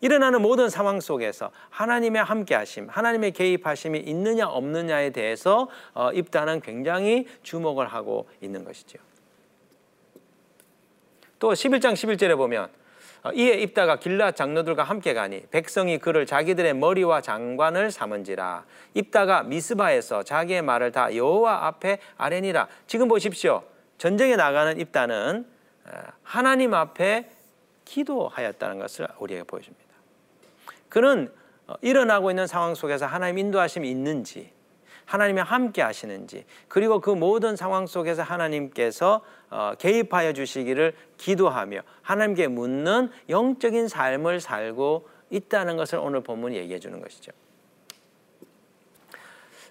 일어나는 0.00 0.42
모든 0.42 0.68
상황 0.68 1.00
속에서 1.00 1.50
하나님의 1.70 2.22
함께하심, 2.22 2.88
하나님의 2.88 3.32
개입하심이 3.32 3.98
있느냐 3.98 4.48
없느냐에 4.48 5.10
대해서 5.10 5.68
어, 5.94 6.10
입다는 6.12 6.60
굉장히 6.60 7.26
주목을 7.42 7.86
하고 7.86 8.28
있는 8.40 8.64
것이죠. 8.64 8.98
또 11.38 11.52
11장 11.52 11.92
11절에 11.92 12.36
보면 12.36 12.68
어, 13.22 13.32
이에 13.32 13.54
입다가 13.54 13.96
길라 13.96 14.32
장로들과 14.32 14.82
함께 14.82 15.12
가니 15.12 15.42
백성이 15.50 15.98
그를 15.98 16.24
자기들의 16.24 16.74
머리와 16.74 17.20
장관을 17.20 17.90
삼은지라. 17.90 18.64
입다가 18.94 19.42
미스바에서 19.42 20.22
자기의 20.22 20.62
말을 20.62 20.92
다 20.92 21.14
여호와 21.14 21.66
앞에 21.66 21.98
아뢰니라. 22.16 22.68
지금 22.86 23.08
보십시오. 23.08 23.62
전쟁에 23.98 24.36
나가는 24.36 24.80
입다는 24.80 25.46
어, 25.84 25.98
하나님 26.22 26.72
앞에 26.72 27.30
기도하였다는 27.84 28.78
것을 28.78 29.08
우리에게 29.18 29.42
보여줍니다 29.44 29.89
그는 30.90 31.32
어, 31.66 31.74
일어나고 31.80 32.30
있는 32.30 32.46
상황 32.46 32.74
속에서 32.74 33.06
하나님 33.06 33.38
인도하심이 33.38 33.88
있는지 33.88 34.52
하나님이 35.06 35.40
함께 35.40 35.82
하시는지 35.82 36.44
그리고 36.68 37.00
그 37.00 37.10
모든 37.10 37.56
상황 37.56 37.86
속에서 37.86 38.22
하나님께서 38.22 39.22
어, 39.48 39.72
개입하여 39.78 40.34
주시기를 40.34 40.94
기도하며 41.16 41.80
하나님께 42.02 42.48
묻는 42.48 43.10
영적인 43.28 43.88
삶을 43.88 44.40
살고 44.40 45.08
있다는 45.30 45.76
것을 45.76 45.98
오늘 45.98 46.22
본문이 46.22 46.56
얘기해 46.56 46.78
주는 46.78 47.00
것이죠. 47.00 47.32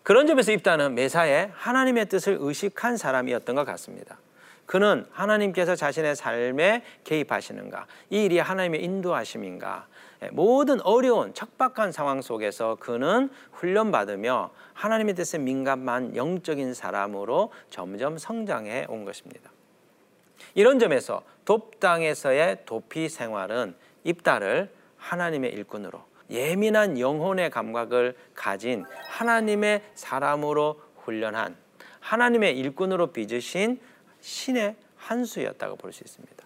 그런 0.04 0.26
점에서 0.26 0.52
입다는 0.52 0.96
매사에 0.96 1.52
하나님의 1.54 2.08
뜻을 2.08 2.38
의식한 2.40 2.98
사람이었던 2.98 3.56
것 3.56 3.66
같습니다. 3.66 4.18
그는 4.66 5.06
하나님께서 5.12 5.76
자신의 5.76 6.16
삶에 6.16 6.84
개입하시는가, 7.04 7.88
이 8.10 8.26
일이 8.26 8.40
하나님의 8.40 8.84
인도하심인가, 8.84 9.88
예, 9.88 9.99
모든 10.32 10.82
어려운 10.82 11.34
척박한 11.34 11.92
상황 11.92 12.22
속에서 12.22 12.76
그는 12.80 13.30
훈련받으며 13.54 14.52
하나님의 14.74 15.16
뜻에 15.16 15.38
민감한 15.38 16.16
영적인 16.16 16.74
사람으로 16.74 17.52
점점 17.70 18.18
성장해 18.18 18.88
온 18.90 19.06
것입니다. 19.06 19.52
이런 20.56 20.80
점에서 20.80 21.24
돕당에서의 21.46 22.64
도피 22.66 23.08
생활은 23.08 23.76
입다를 24.04 24.72
하나님의 24.98 25.52
일꾼으로 25.54 26.02
예민한 26.30 27.00
영혼의 27.00 27.50
감각을 27.50 28.16
가진 28.36 28.86
하나님의 29.08 29.82
사람으로 29.96 30.82
훈련한 31.04 31.56
하나님의 32.02 32.58
일꾼으로 32.58 33.08
빚으신 33.08 33.80
신의 34.22 34.76
한 34.98 35.26
수였다고 35.26 35.76
볼 35.78 35.92
수 35.92 36.04
있습니다. 36.04 36.46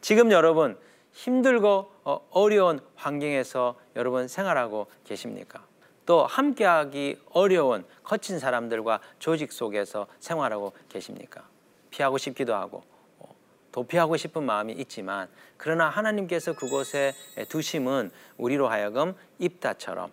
지금 0.00 0.32
여러분 0.32 0.76
힘들고 1.14 1.92
어, 2.04 2.20
어려운 2.30 2.80
환경에서 2.96 3.76
여러분 3.96 4.28
생활하고 4.28 4.88
계십니까? 5.04 5.64
또 6.04 6.26
함께하기 6.26 7.20
어려운 7.30 7.84
거친 8.02 8.38
사람들과 8.38 9.00
조직 9.18 9.52
속에서 9.52 10.06
생활하고 10.20 10.72
계십니까? 10.88 11.48
피하고 11.90 12.18
싶기도 12.18 12.54
하고 12.54 12.82
어, 13.20 13.34
도피하고 13.72 14.16
싶은 14.16 14.42
마음이 14.42 14.72
있지만 14.74 15.28
그러나 15.56 15.88
하나님께서 15.88 16.52
그곳에 16.52 17.14
두심은 17.48 18.10
우리로 18.36 18.68
하여금 18.68 19.14
입다처럼 19.38 20.10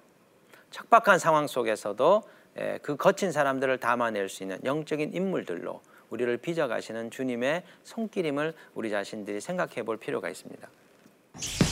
척박한 0.69 1.19
상황 1.19 1.47
속에서도 1.47 2.23
그 2.81 2.95
거친 2.95 3.31
사람들을 3.31 3.77
담아낼 3.79 4.29
수 4.29 4.43
있는 4.43 4.59
영적인 4.63 5.13
인물들로 5.13 5.81
우리를 6.09 6.37
빚어가시는 6.37 7.09
주님의 7.09 7.63
손길임을 7.83 8.53
우리 8.75 8.89
자신들이 8.89 9.41
생각해 9.41 9.83
볼 9.83 9.97
필요가 9.97 10.29
있습니다. 10.29 10.69
you 11.39 11.70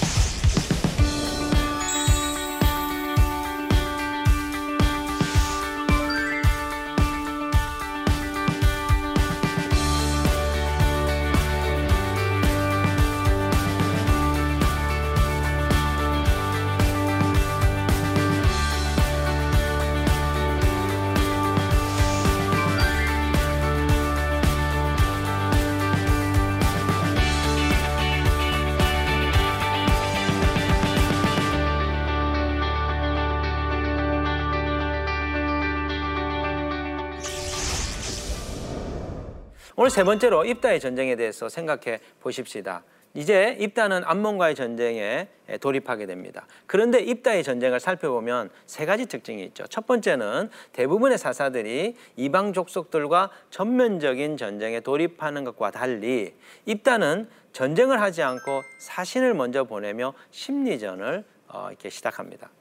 오늘 39.90 39.96
세 39.96 40.04
번째로 40.04 40.46
입다의 40.46 40.80
전쟁에 40.80 41.16
대해서 41.16 41.50
생각해 41.50 42.00
보십시다. 42.20 42.84
이제 43.16 43.58
입다는 43.60 44.04
암몬과의 44.06 44.54
전쟁에 44.54 45.30
돌입하게 45.62 46.06
됩니다. 46.06 46.46
그런데 46.68 47.00
입다의 47.00 47.44
전쟁을 47.44 47.80
살펴보면 47.80 48.52
세 48.68 48.86
가지 48.86 49.08
특징이 49.08 49.44
있죠. 49.46 49.66
첫 49.66 49.88
번째는 49.88 50.52
대부분의 50.74 51.18
사사들이 51.18 51.96
이방 52.18 52.54
족속들과 52.54 53.32
전면적인 53.50 54.38
전쟁에 54.38 54.82
돌입하는 54.82 55.44
것과 55.44 55.72
달리 55.72 56.36
입다는 56.68 57.28
전쟁을 57.52 58.00
하지 58.00 58.22
않고 58.22 58.62
사신을 58.78 59.34
먼저 59.34 59.64
보내며 59.64 60.14
심리전을 60.30 61.24
어, 61.48 61.70
이렇게 61.72 61.90
시작합니다. 61.90 62.52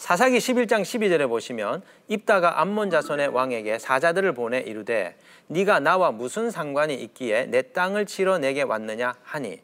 사사기 0.00 0.38
11장 0.38 0.80
12절에 0.80 1.28
보시면 1.28 1.82
입다가 2.08 2.62
암몬 2.62 2.88
자손의 2.88 3.28
왕에게 3.28 3.78
사자들을 3.78 4.32
보내 4.32 4.58
이르되 4.60 5.14
네가 5.48 5.80
나와 5.80 6.10
무슨 6.10 6.50
상관이 6.50 6.94
있기에 6.94 7.44
내 7.50 7.60
땅을 7.60 8.06
치러 8.06 8.38
내게 8.38 8.62
왔느냐 8.62 9.14
하니 9.22 9.60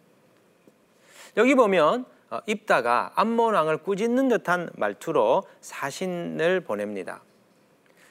여기 1.39 1.55
보면 1.55 2.05
어, 2.29 2.41
입다가 2.45 3.13
암몬 3.15 3.55
왕을 3.55 3.79
꾸짖는 3.79 4.29
듯한 4.29 4.69
말투로 4.75 5.45
사신을 5.63 6.61
보냅니다. 6.61 7.23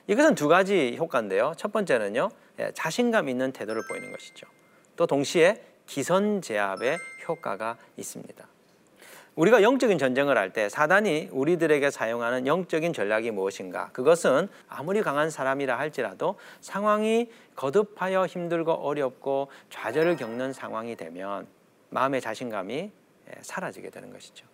이것은 0.08 0.34
두 0.34 0.48
가지 0.48 0.96
효과인데요. 0.98 1.54
첫 1.58 1.72
번째는요. 1.72 2.32
예, 2.58 2.72
자신감 2.74 3.30
있는 3.30 3.52
태도를 3.52 3.84
보이는 3.88 4.12
것이죠. 4.12 4.48
또 4.96 5.06
동시에 5.06 5.62
기선 5.86 6.42
제압의 6.42 6.98
효과가 7.28 7.78
있습니다. 7.98 8.55
우리가 9.36 9.62
영적인 9.62 9.98
전쟁을 9.98 10.38
할 10.38 10.54
때 10.54 10.70
사단이 10.70 11.30
우리들에게 11.32 11.92
사용하는 11.92 12.48
영적인 12.48 12.94
전략이 12.94 13.32
무엇인가? 13.32 13.90
그것은 13.92 14.48
아무리 14.70 15.02
강한 15.02 15.30
사람이라 15.30 15.78
할지라도 15.78 16.38
상황이 16.62 17.30
거듭하여 17.56 18.28
힘들고 18.28 18.72
어렵고 18.72 19.50
좌절을 19.70 20.16
겪는 20.16 20.54
상황이 20.54 20.96
되면 20.96 21.48
마음의 21.90 22.22
자신감이 22.22 22.76
예, 22.76 23.32
사라지게 23.42 23.90
되는 23.90 24.14
것이죠. 24.14 24.46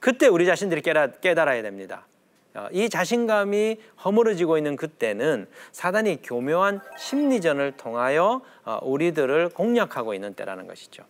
그때 0.00 0.28
우리 0.28 0.46
자신들이 0.46 0.80
깨달아 0.82 1.58
야 1.58 1.62
됩니다. 1.62 2.06
어, 2.54 2.68
이 2.72 2.88
자신감이 2.88 3.78
허물어지고 4.04 4.56
있는 4.56 4.76
그때는 4.76 5.46
사단이 5.72 6.22
교묘한 6.22 6.80
심리전을 6.96 7.72
통하여 7.72 8.40
어, 8.64 8.78
우리들을 8.82 9.50
공략하고 9.50 10.14
있는 10.14 10.32
때라는 10.32 10.66
것이죠. 10.66 11.04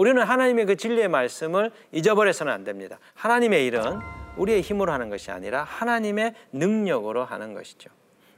우리는 0.00 0.22
하나님의 0.22 0.64
그 0.64 0.76
진리의 0.76 1.08
말씀을 1.08 1.70
잊어버려서는 1.92 2.50
안 2.50 2.64
됩니다. 2.64 2.98
하나님의 3.16 3.66
일은 3.66 3.98
우리의 4.38 4.62
힘으로 4.62 4.92
하는 4.92 5.10
것이 5.10 5.30
아니라 5.30 5.62
하나님의 5.62 6.32
능력으로 6.52 7.26
하는 7.26 7.52
것이죠. 7.52 7.90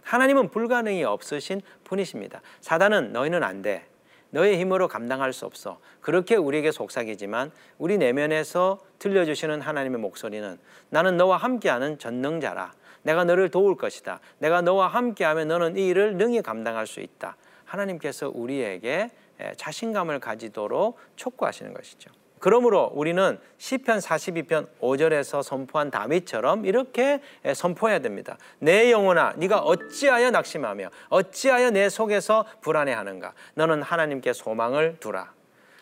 하나님은 0.03 0.49
불가능이 0.49 1.05
없으신 1.05 1.61
분이십니다. 1.85 2.41
사단은 2.61 3.13
너희는 3.13 3.45
안 3.45 3.63
돼. 3.63 3.87
너의 4.31 4.59
힘으로 4.59 4.89
감당할 4.89 5.33
수 5.33 5.47
없어. 5.47 5.79
그렇게 6.01 6.35
우리에게 6.35 6.73
속삭이지만 6.73 7.53
우리 7.79 7.97
내면에서 7.97 8.81
들려주시는 8.99 9.61
하나님의 9.61 10.01
목소리는 10.01 10.59
나는 10.91 11.17
너와 11.17 11.37
함께하는 11.37 12.01
전능자라. 12.01 12.73
내가 13.03 13.23
너를 13.23 13.51
도울 13.51 13.77
것이다. 13.77 14.19
내가 14.39 14.63
너와 14.63 14.89
함께하면 14.89 15.47
너는 15.47 15.77
이 15.77 15.87
일을 15.87 16.17
능히 16.17 16.43
감당할 16.43 16.89
수 16.89 16.99
있다. 16.99 17.37
하나님께서 17.65 18.33
우리에게 18.35 18.89
예, 18.89 19.11
자신감을 19.57 20.21
가지도록 20.21 20.99
촉구하시는 21.17 21.73
것이죠. 21.75 22.11
그러므로 22.39 22.91
우리는 22.95 23.39
시편 23.59 23.99
42편 24.01 24.67
5절에서 24.81 25.43
선포한 25.45 25.91
다윗처럼 25.93 26.67
이렇게 26.67 27.21
예, 27.45 27.55
선포해야 27.55 28.01
됩니다. 28.01 28.37
내 28.59 28.91
영혼아 28.91 29.35
네가 29.37 29.61
어찌하여 29.61 30.31
낙심하며 30.31 30.91
어찌하여 31.09 31.71
내 31.71 31.89
속에서 31.89 32.45
불안해하는가 32.61 33.33
너는 33.55 33.83
하나님께 33.83 34.33
소망을 34.33 34.97
두라. 34.99 35.33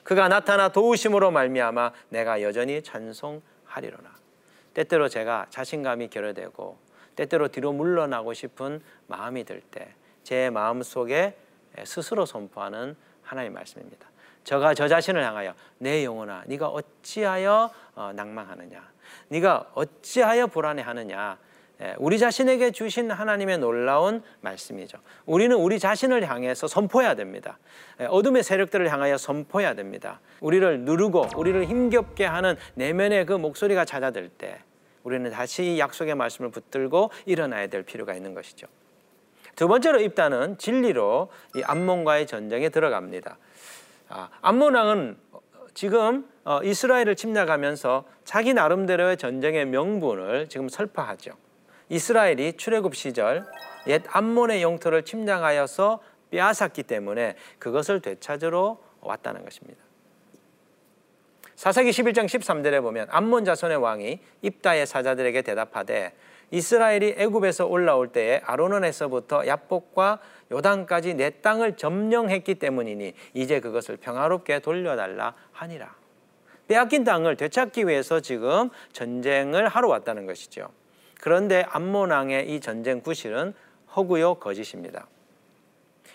그가 0.03 0.29
나타나 0.29 0.68
도우심으로 0.68 1.31
말미암아 1.31 1.92
내가 2.11 2.42
여전히 2.42 2.83
찬송하리로나. 2.83 4.11
때때로 4.75 5.09
제가 5.09 5.46
자신감이 5.49 6.09
결여되고 6.09 6.79
때때로 7.16 7.49
뒤로 7.49 7.73
물러나고 7.73 8.35
싶은 8.35 8.83
마음이 9.07 9.44
들 9.44 9.62
때 9.70 9.94
제 10.23 10.51
마음 10.51 10.83
속에 10.83 11.35
예, 11.79 11.85
스스로 11.85 12.27
선포하는 12.27 12.96
하나님 13.31 13.53
말씀입니다. 13.53 14.09
저가 14.43 14.75
저 14.75 14.88
자신을 14.88 15.25
향하여 15.25 15.55
내 15.79 16.05
영혼아 16.05 16.43
네가 16.47 16.66
어찌하여 16.66 17.71
어, 17.95 18.12
낭망하느냐 18.12 18.83
네가 19.29 19.71
어찌하여 19.75 20.49
불안해하느냐 20.49 21.38
예, 21.81 21.95
우리 21.99 22.19
자신에게 22.19 22.73
주신 22.73 23.09
하나님의 23.09 23.59
놀라운 23.59 24.25
말씀이죠. 24.40 24.99
우리는 25.27 25.57
우리 25.57 25.79
자신을 25.79 26.29
향해서 26.29 26.66
선포해야 26.66 27.14
됩니다. 27.14 27.59
예, 28.01 28.07
어둠의 28.07 28.43
세력들을 28.43 28.90
향하여 28.90 29.16
선포해야 29.16 29.75
됩니다. 29.75 30.19
우리를 30.40 30.81
누르고 30.81 31.29
우리를 31.37 31.64
힘겹게 31.66 32.27
하는 32.27 32.57
내면의 32.75 33.27
그 33.27 33.35
목소리가 33.35 33.85
찾아들 33.85 34.29
때 34.29 34.59
우리는 35.05 35.31
다시 35.31 35.79
약속의 35.79 36.16
말씀을 36.16 36.51
붙들고 36.51 37.12
일어나야 37.27 37.69
될 37.69 37.85
필요가 37.85 38.12
있는 38.14 38.35
것이죠. 38.35 38.66
두 39.61 39.68
번째로 39.68 40.01
입다는 40.01 40.57
진리로 40.57 41.29
이 41.55 41.61
암몬과의 41.62 42.27
전쟁에 42.27 42.70
들어갑니다. 42.70 43.37
아, 44.09 44.31
암몬 44.40 44.75
왕은 44.75 45.18
지금 45.75 46.27
어, 46.44 46.62
이스라엘을 46.62 47.14
침략하면서 47.14 48.07
자기 48.25 48.55
나름대로의 48.55 49.18
전쟁의 49.18 49.66
명분을 49.66 50.49
지금 50.49 50.70
설파하죠. 50.70 51.33
이스라엘이 51.90 52.55
출애굽 52.55 52.96
시절 52.96 53.44
옛 53.87 54.03
암몬의 54.09 54.62
영토를 54.62 55.03
침략하여서 55.03 56.01
빼앗았기 56.31 56.85
때문에 56.85 57.37
그것을 57.59 58.01
되찾으러 58.01 58.79
왔다는 59.03 59.44
것입니다. 59.44 59.83
사사기 61.55 61.90
11장 61.90 62.25
13절에 62.25 62.81
보면 62.81 63.09
암몬 63.11 63.44
자손의 63.44 63.77
왕이 63.77 64.20
입다의 64.40 64.87
사자들에게 64.87 65.42
대답하되 65.42 66.14
이스라엘이 66.51 67.15
애굽에서 67.17 67.67
올라올 67.67 68.09
때에 68.09 68.41
아로논에서부터 68.45 69.47
야복과 69.47 70.19
요단까지 70.51 71.15
내 71.15 71.31
땅을 71.41 71.77
점령했기 71.77 72.57
때문이니 72.57 73.15
이제 73.35 73.61
그것을 73.61 73.97
평화롭게 73.97 74.59
돌려달라 74.59 75.35
하니라. 75.53 75.95
빼앗긴 76.67 77.05
땅을 77.05 77.37
되찾기 77.37 77.87
위해서 77.87 78.21
지금 78.21 78.71
전쟁을 78.93 79.69
하러 79.69 79.89
왔다는 79.89 80.27
것이죠. 80.27 80.69
그런데 81.21 81.65
암몬 81.69 82.11
왕의 82.11 82.55
이 82.55 82.61
전쟁 82.61 83.01
구실은 83.01 83.55
허구요 83.95 84.37
거짓입니다. 84.37 85.07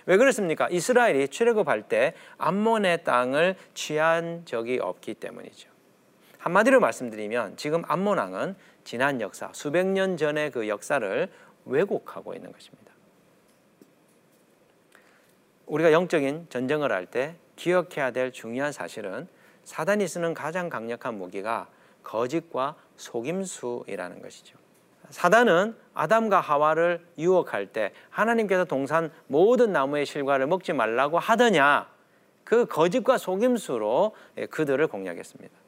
왜 0.05 0.17
그렇습니까? 0.17 0.69
이스라엘이 0.69 1.29
출애굽할 1.29 1.83
때 1.83 2.13
암몬의 2.37 3.03
땅을 3.03 3.55
취한 3.73 4.43
적이 4.45 4.79
없기 4.79 5.15
때문이죠. 5.15 5.69
한마디로 6.37 6.79
말씀드리면 6.79 7.57
지금 7.57 7.83
암몬 7.87 8.19
왕은 8.19 8.55
지난 8.85 9.19
역사, 9.19 9.49
수백 9.51 9.85
년 9.87 10.15
전의 10.15 10.51
그 10.51 10.69
역사를 10.69 11.29
왜곡하고 11.65 12.33
있는 12.33 12.51
것입니다. 12.53 12.93
우리가 15.65 15.91
영적인 15.91 16.47
전쟁을 16.49 16.91
할 16.91 17.07
때 17.07 17.35
기억해야 17.55 18.11
될 18.11 18.31
중요한 18.31 18.71
사실은 18.71 19.27
사단이 19.63 20.07
쓰는 20.07 20.33
가장 20.33 20.69
강력한 20.69 21.17
무기가 21.17 21.67
거짓과 22.03 22.75
속임수이라는 22.97 24.21
것이죠. 24.21 24.57
사단은 25.09 25.75
아담과 25.93 26.39
하와를 26.39 27.05
유혹할 27.17 27.67
때 27.67 27.91
하나님께서 28.09 28.65
동산 28.65 29.11
모든 29.27 29.71
나무의 29.71 30.05
실과를 30.05 30.47
먹지 30.47 30.73
말라고 30.73 31.17
하더냐 31.17 31.89
그 32.43 32.65
거짓과 32.67 33.17
속임수로 33.17 34.15
그들을 34.51 34.85
공략했습니다. 34.87 35.64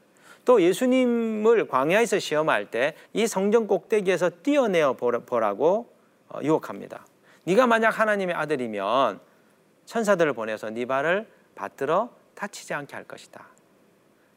또 0.47 0.61
예수님을 0.61 1.67
광야에서 1.67 2.19
시험할 2.19 2.71
때 2.71 2.95
이 3.11 3.27
성전 3.27 3.67
꼭대기에서 3.67 4.29
뛰어내어 4.43 4.93
보라고 4.93 5.93
어, 6.29 6.39
유혹합니다. 6.41 7.05
네가 7.43 7.67
만약 7.67 7.99
하나님의 7.99 8.33
아들이면 8.33 9.19
천사들을 9.85 10.31
보내서 10.33 10.69
네 10.69 10.85
발을 10.85 11.27
받들어 11.55 12.09
다치지 12.35 12.73
않게 12.73 12.95
할 12.95 13.03
것이다. 13.03 13.45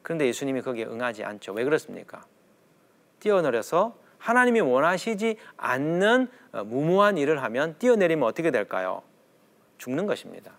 그런데 0.03 0.27
예수님이 0.27 0.63
거기에 0.63 0.87
응하지 0.87 1.23
않죠. 1.25 1.53
왜 1.53 1.63
그렇습니까? 1.63 2.25
뛰어내려서 3.21 3.97
하나님이 4.19 4.61
원하시지 4.61 5.37
않는 5.59 6.29
어, 6.53 6.65
무모한 6.65 7.19
일을 7.19 7.41
하면 7.45 7.77
뛰어내리면 7.79 8.27
어떻게 8.27 8.51
될까요? 8.51 9.03
죽는 9.79 10.07
것입니다. 10.07 10.51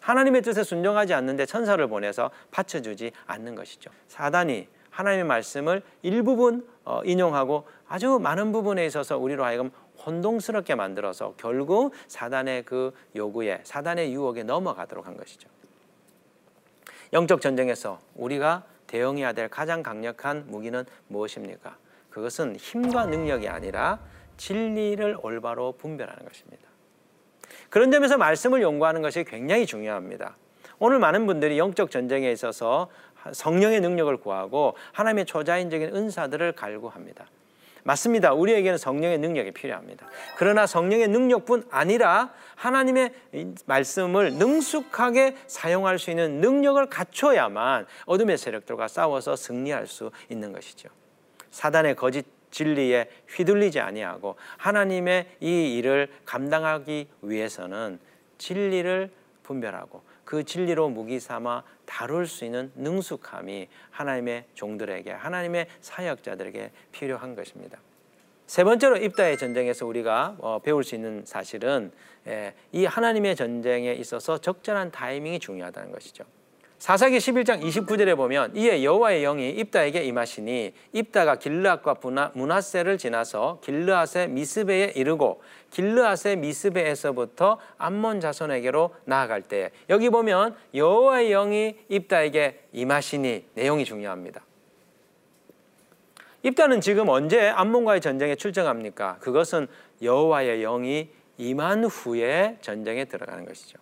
하나님의 0.00 0.42
뜻에 0.42 0.62
순종하지 0.62 1.14
않는데 1.14 1.46
천사를 1.46 1.86
보내서 1.86 2.30
받쳐주지 2.50 3.12
않는 3.26 3.54
것이죠. 3.54 3.90
사단이 4.08 4.68
하나님의 4.90 5.24
말씀을 5.24 5.82
일부분 6.02 6.66
어, 6.84 7.02
인용하고 7.04 7.66
아주 7.88 8.18
많은 8.18 8.52
부분에 8.52 8.84
있어서 8.86 9.18
우리로 9.18 9.44
하여금 9.44 9.70
혼동스럽게 10.04 10.74
만들어서 10.74 11.34
결국 11.36 11.92
사단의 12.08 12.64
그 12.64 12.92
요구에 13.14 13.60
사단의 13.64 14.12
유혹에 14.12 14.42
넘어가도록 14.42 15.06
한 15.06 15.16
것이죠. 15.16 15.48
영적 17.12 17.40
전쟁에서 17.40 17.98
우리가 18.14 18.64
대응해야 18.86 19.32
될 19.32 19.48
가장 19.48 19.82
강력한 19.82 20.44
무기는 20.48 20.84
무엇입니까? 21.08 21.76
그것은 22.10 22.56
힘과 22.56 23.06
능력이 23.06 23.48
아니라 23.48 24.00
진리를 24.36 25.18
올바로 25.22 25.72
분별하는 25.72 26.24
것입니다. 26.24 26.68
그런 27.68 27.92
점에서 27.92 28.16
말씀을 28.18 28.62
연구하는 28.62 29.02
것이 29.02 29.24
굉장히 29.24 29.66
중요합니다. 29.66 30.36
오늘 30.78 30.98
많은 30.98 31.26
분들이 31.26 31.58
영적 31.58 31.90
전쟁에 31.90 32.32
있어서 32.32 32.88
성령의 33.32 33.80
능력을 33.80 34.16
구하고 34.18 34.76
하나님의 34.92 35.26
초자연적인 35.26 35.94
은사들을 35.94 36.52
갈구합니다. 36.52 37.26
맞습니다. 37.82 38.32
우리에게는 38.32 38.78
성령의 38.78 39.18
능력이 39.18 39.52
필요합니다. 39.52 40.06
그러나 40.36 40.66
성령의 40.66 41.08
능력뿐 41.08 41.64
아니라 41.70 42.32
하나님의 42.56 43.12
말씀을 43.66 44.34
능숙하게 44.34 45.36
사용할 45.46 45.98
수 45.98 46.10
있는 46.10 46.40
능력을 46.40 46.84
갖춰야만 46.86 47.86
어둠의 48.06 48.38
세력들과 48.38 48.88
싸워서 48.88 49.36
승리할 49.36 49.86
수 49.86 50.10
있는 50.28 50.52
것이죠. 50.52 50.88
사단의 51.50 51.96
거짓 51.96 52.26
진리에 52.50 53.08
휘둘리지 53.28 53.80
아니하고 53.80 54.36
하나님의 54.56 55.36
이 55.40 55.76
일을 55.76 56.08
감당하기 56.24 57.08
위해서는 57.22 58.00
진리를 58.38 59.10
분별하고 59.42 60.02
그 60.24 60.44
진리로 60.44 60.88
무기 60.88 61.18
삼아 61.18 61.62
다룰 61.90 62.28
수 62.28 62.44
있는 62.44 62.70
능숙함이 62.76 63.66
하나님의 63.90 64.44
종들에게 64.54 65.10
하나님의 65.10 65.66
사역자들에게 65.80 66.70
필요한 66.92 67.34
것입니다. 67.34 67.78
세 68.46 68.62
번째로 68.62 68.96
입다의 68.96 69.36
전쟁에서 69.36 69.86
우리가 69.86 70.36
어, 70.38 70.60
배울 70.62 70.84
수 70.84 70.94
있는 70.94 71.24
사실은 71.26 71.90
예, 72.28 72.54
이 72.70 72.84
하나님의 72.84 73.34
전쟁에 73.34 73.92
있어서 73.92 74.38
적절한 74.38 74.92
타이밍이 74.92 75.40
중요하다는 75.40 75.90
것이죠. 75.90 76.24
사사기 76.78 77.18
11장 77.18 77.62
29절에 77.62 78.16
보면 78.16 78.56
이에 78.56 78.82
여호와의 78.82 79.22
영이 79.22 79.50
입다에게 79.50 80.02
임하시니 80.04 80.72
입다가 80.92 81.36
길르앗과 81.36 81.96
문하세를 82.34 82.98
지나서 82.98 83.60
길르앗의 83.62 84.28
미스베에 84.28 84.92
이르고 84.96 85.42
길르앗의 85.70 86.36
미스베에서부터 86.36 87.58
암몬 87.78 88.20
자손에게로 88.20 88.94
나아갈 89.04 89.42
때 89.42 89.70
여기 89.88 90.10
보면 90.10 90.56
여호와의 90.74 91.30
영이 91.30 91.76
입다에게 91.88 92.60
임하시니 92.72 93.46
내용이 93.54 93.84
중요합니다. 93.84 94.42
입다는 96.42 96.80
지금 96.80 97.08
언제 97.08 97.48
암몬과의 97.48 98.00
전쟁에 98.00 98.34
출정합니까? 98.34 99.18
그것은 99.20 99.66
여호와의 100.02 100.62
영이 100.62 101.10
임한 101.36 101.84
후에 101.84 102.58
전쟁에 102.60 103.04
들어가는 103.04 103.44
것이죠. 103.44 103.78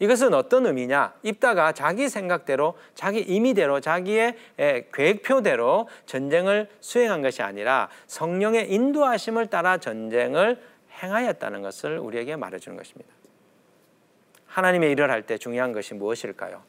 이것은 0.00 0.34
어떤 0.34 0.66
의미냐? 0.66 1.14
입다가 1.22 1.72
자기 1.72 2.08
생각대로, 2.08 2.74
자기 2.94 3.20
임의대로, 3.20 3.80
자기의 3.80 4.36
계획표대로 4.92 5.88
전쟁을 6.06 6.68
수행한 6.80 7.22
것이 7.22 7.42
아니라 7.42 7.88
성령의 8.08 8.72
인도하심을 8.72 9.46
따라 9.46 9.78
전쟁을 9.78 10.60
행하였다는 11.02 11.62
것을 11.62 11.98
우리에게 11.98 12.36
말해주는 12.36 12.76
것입니다. 12.76 13.10
하나님의 14.46 14.92
일을 14.92 15.10
할 15.10 15.22
때 15.22 15.36
중요한 15.38 15.72
것이 15.72 15.94
무엇일까요? 15.94 16.62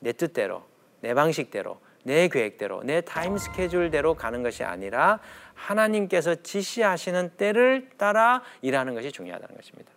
내 0.00 0.12
뜻대로, 0.12 0.64
내 1.00 1.14
방식대로, 1.14 1.78
내 2.04 2.26
계획대로, 2.28 2.82
내 2.82 3.00
타임 3.00 3.38
스케줄대로 3.38 4.14
가는 4.14 4.42
것이 4.42 4.64
아니라 4.64 5.20
하나님께서 5.54 6.34
지시하시는 6.42 7.36
때를 7.36 7.90
따라 7.96 8.42
일하는 8.60 8.94
것이 8.94 9.12
중요하다는 9.12 9.54
것입니다. 9.54 9.92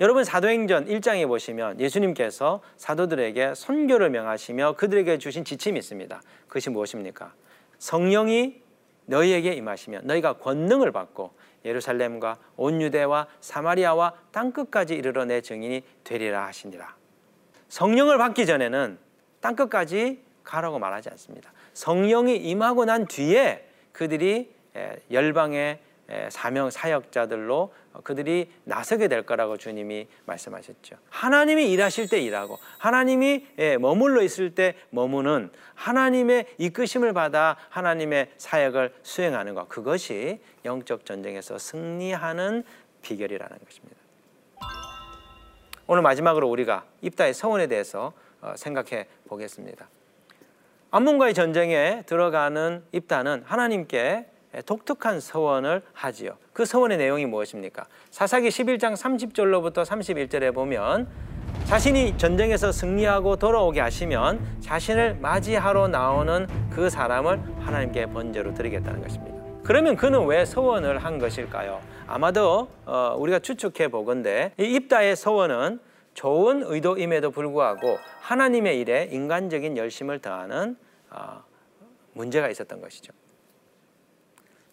여러분 0.00 0.22
사도행전 0.24 0.86
1장에 0.86 1.26
보시면 1.26 1.80
예수님께서 1.80 2.60
사도들에게 2.76 3.54
선교를 3.54 4.10
명하시며 4.10 4.74
그들에게 4.76 5.18
주신 5.18 5.44
지침이 5.44 5.78
있습니다. 5.78 6.20
그것이 6.46 6.70
무엇입니까? 6.70 7.34
성령이 7.78 8.62
너희에게 9.06 9.54
임하시면 9.54 10.02
너희가 10.06 10.34
권능을 10.34 10.92
받고 10.92 11.32
예루살렘과 11.64 12.38
온 12.56 12.80
유대와 12.80 13.26
사마리아와 13.40 14.14
땅 14.32 14.52
끝까지 14.52 14.94
이르러 14.94 15.24
내 15.24 15.40
증인이 15.40 15.82
되리라 16.04 16.46
하시니라. 16.46 16.96
성령을 17.68 18.18
받기 18.18 18.46
전에는 18.46 18.98
땅 19.40 19.56
끝까지 19.56 20.22
가라고 20.44 20.78
말하지 20.78 21.10
않습니다. 21.10 21.52
성령이 21.74 22.36
임하고 22.36 22.84
난 22.84 23.06
뒤에 23.06 23.68
그들이 23.92 24.50
열방의 25.10 25.80
사명 26.30 26.70
사역자들로 26.70 27.72
그들이 28.04 28.50
나서게 28.64 29.08
될 29.08 29.22
거라고 29.24 29.56
주님이 29.56 30.06
말씀하셨죠. 30.26 30.96
하나님이 31.10 31.70
일하실 31.72 32.08
때 32.08 32.20
일하고 32.20 32.58
하나님이 32.78 33.46
머물러 33.80 34.22
있을 34.22 34.54
때 34.54 34.74
머무는 34.90 35.50
하나님의 35.74 36.46
이끄심을 36.58 37.12
받아 37.12 37.56
하나님의 37.70 38.32
사역을 38.36 38.94
수행하는 39.02 39.54
것 39.54 39.68
그것이 39.68 40.40
영적 40.64 41.04
전쟁에서 41.06 41.58
승리하는 41.58 42.64
비결이라는 43.02 43.56
것입니다. 43.64 43.96
오늘 45.86 46.02
마지막으로 46.02 46.48
우리가 46.48 46.84
입다의 47.00 47.32
서원에 47.32 47.66
대해서 47.66 48.12
어, 48.40 48.52
생각해 48.56 49.06
보겠습니다. 49.26 49.88
암몬과의 50.90 51.34
전쟁에 51.34 52.02
들어가는 52.06 52.84
입다는 52.92 53.42
하나님께 53.44 54.26
독특한 54.64 55.20
서원을 55.20 55.82
하지요. 55.92 56.36
그 56.52 56.64
서원의 56.64 56.98
내용이 56.98 57.26
무엇입니까? 57.26 57.86
사사기 58.10 58.48
11장 58.48 58.94
30절로부터 58.94 59.84
31절에 59.84 60.54
보면 60.54 61.08
자신이 61.64 62.16
전쟁에서 62.16 62.72
승리하고 62.72 63.36
돌아오게 63.36 63.80
하시면 63.80 64.60
자신을 64.60 65.16
맞이하러 65.16 65.88
나오는 65.88 66.46
그 66.70 66.88
사람을 66.88 67.40
하나님께 67.60 68.06
번제로 68.06 68.54
드리겠다는 68.54 69.02
것입니다. 69.02 69.38
그러면 69.64 69.96
그는 69.96 70.24
왜 70.24 70.46
서원을 70.46 71.04
한 71.04 71.18
것일까요? 71.18 71.82
아마도 72.06 72.70
어, 72.86 73.14
우리가 73.18 73.40
추측해 73.40 73.88
보건대 73.88 74.52
이 74.58 74.64
입다의 74.64 75.14
서원은 75.14 75.78
좋은 76.14 76.62
의도임에도 76.64 77.30
불구하고 77.30 77.98
하나님의 78.20 78.80
일에 78.80 79.08
인간적인 79.12 79.76
열심을 79.76 80.20
더하는 80.20 80.76
어, 81.10 81.44
문제가 82.14 82.48
있었던 82.48 82.80
것이죠. 82.80 83.12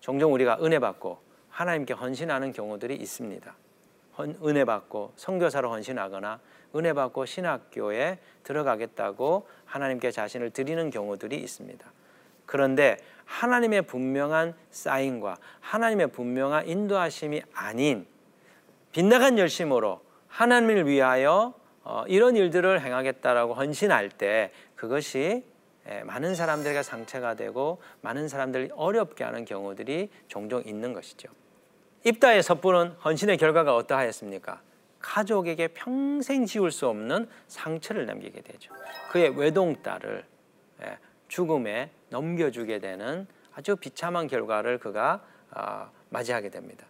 종종 0.06 0.34
우리가 0.34 0.60
은혜 0.62 0.78
받고 0.78 1.18
하나님께 1.50 1.96
헌신하는 1.96 2.52
경우들이 2.52 2.94
있습니다. 2.96 3.56
은혜 4.46 4.64
받고 4.64 5.14
선교사로 5.16 5.72
헌신하거나 5.72 6.40
은혜 6.76 6.94
받고 6.94 7.26
신학교에 7.26 8.20
들어가겠다고 8.44 9.48
하나님께 9.66 10.12
자신을 10.12 10.52
드리는 10.52 10.92
경우들이 10.92 11.36
있습니다. 11.38 11.92
그런데 12.46 12.98
하나님의 13.26 13.82
분명한 13.88 14.54
사인과 14.70 15.38
하나님의 15.60 16.12
분명한 16.12 16.68
인도하심이 16.68 17.42
아닌 17.56 18.06
빗나간 18.92 19.40
열심으로 19.40 20.02
하나님을 20.28 20.86
위하여 20.86 21.56
어, 21.84 22.04
이런 22.08 22.36
일들을 22.36 22.80
행하겠다라고 22.80 23.56
헌신할 23.56 24.10
때 24.10 24.52
그것이 24.76 25.18
예, 25.18 25.55
많은 26.06 26.36
사람들에게 26.36 26.84
상처가 26.84 27.36
되고 27.36 27.80
많은 28.02 28.28
사람들이 28.28 28.70
어렵게 28.76 29.24
하는 29.24 29.46
경우들이 29.46 30.10
종종 30.28 30.64
있는 30.66 30.94
것이죠. 30.94 31.30
입다의 32.04 32.44
섣부른 32.44 32.90
헌신의 33.04 33.38
결과가 33.38 33.76
어떠하였습니까? 33.76 34.62
가족에게 35.00 35.70
평생 35.70 36.46
지울 36.46 36.72
수 36.72 36.88
없는 36.88 37.28
상처를 37.48 38.06
남기게 38.06 38.42
되죠. 38.42 38.74
그의 39.12 39.38
외동딸을 39.38 40.26
예, 40.84 40.98
죽음에 41.28 41.92
넘겨주게 42.10 42.80
되는 42.80 43.28
아주 43.54 43.76
비참한 43.76 44.28
결과를 44.28 44.80
그가 44.80 45.24
아, 45.52 45.90
맞이하게 46.10 46.50
됩니다. 46.50 46.86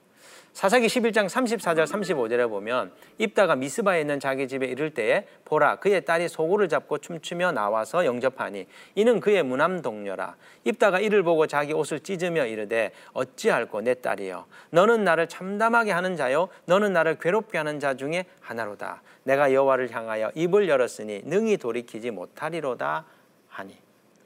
사사기 0.55 0.87
11장 0.87 1.27
34절 1.27 1.85
35절에 1.85 2.49
보면 2.49 2.93
입다가 3.17 3.57
미스바에 3.57 3.99
있는 3.99 4.21
자기 4.21 4.47
집에 4.47 4.65
이를 4.67 4.93
때에 4.93 5.27
보라 5.43 5.75
그의 5.77 6.05
딸이 6.05 6.29
소고를 6.29 6.69
잡고 6.69 6.99
춤추며 6.99 7.51
나와서 7.51 8.05
영접하니 8.05 8.65
이는 8.95 9.19
그의 9.19 9.43
무남 9.43 9.81
동료라. 9.81 10.37
입다가 10.63 11.01
이를 11.01 11.23
보고 11.23 11.45
자기 11.45 11.73
옷을 11.73 11.99
찢으며 11.99 12.45
이르되 12.45 12.93
어찌할꼬 13.11 13.81
내 13.81 13.95
딸이여? 13.95 14.45
너는 14.69 15.03
나를 15.03 15.27
참담하게 15.27 15.91
하는 15.91 16.15
자요? 16.15 16.47
너는 16.67 16.93
나를 16.93 17.19
괴롭게 17.19 17.57
하는 17.57 17.81
자 17.81 17.95
중에 17.95 18.23
하나로다. 18.39 19.01
내가 19.23 19.51
여호와를 19.51 19.91
향하여 19.91 20.31
입을 20.35 20.69
열었으니 20.69 21.23
능히 21.25 21.57
돌이키지 21.57 22.11
못하리로다 22.11 23.03
하니. 23.49 23.77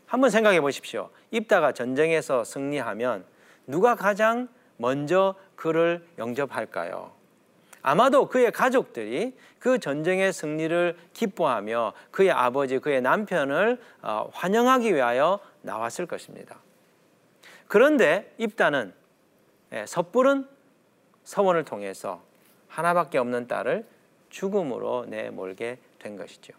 한번 0.05 0.29
생각해 0.29 0.61
보십시오. 0.61 1.09
입다가 1.31 1.71
전쟁에서 1.71 2.43
승리하면 2.43 3.25
누가 3.65 3.95
가장 3.95 4.47
먼저 4.77 5.35
그를 5.59 6.07
영접할까요? 6.17 7.11
아마도 7.81 8.29
그의 8.29 8.49
가족들이 8.49 9.35
그 9.59 9.77
전쟁의 9.77 10.31
승리를 10.31 10.97
기뻐하며 11.11 11.91
그의 12.11 12.31
아버지, 12.31 12.79
그의 12.79 13.01
남편을 13.01 13.77
어, 14.01 14.29
환영하기 14.31 14.95
위하여 14.95 15.41
나왔을 15.61 16.05
것입니다. 16.05 16.59
그런데 17.67 18.33
입다는 18.37 18.93
예, 19.73 19.85
섣부른 19.85 20.47
서원을 21.25 21.65
통해서 21.65 22.23
하나밖에 22.69 23.17
없는 23.17 23.49
딸을 23.49 23.85
죽음으로 24.29 25.07
내몰게 25.09 25.77
된 25.99 26.15
것이죠. 26.15 26.53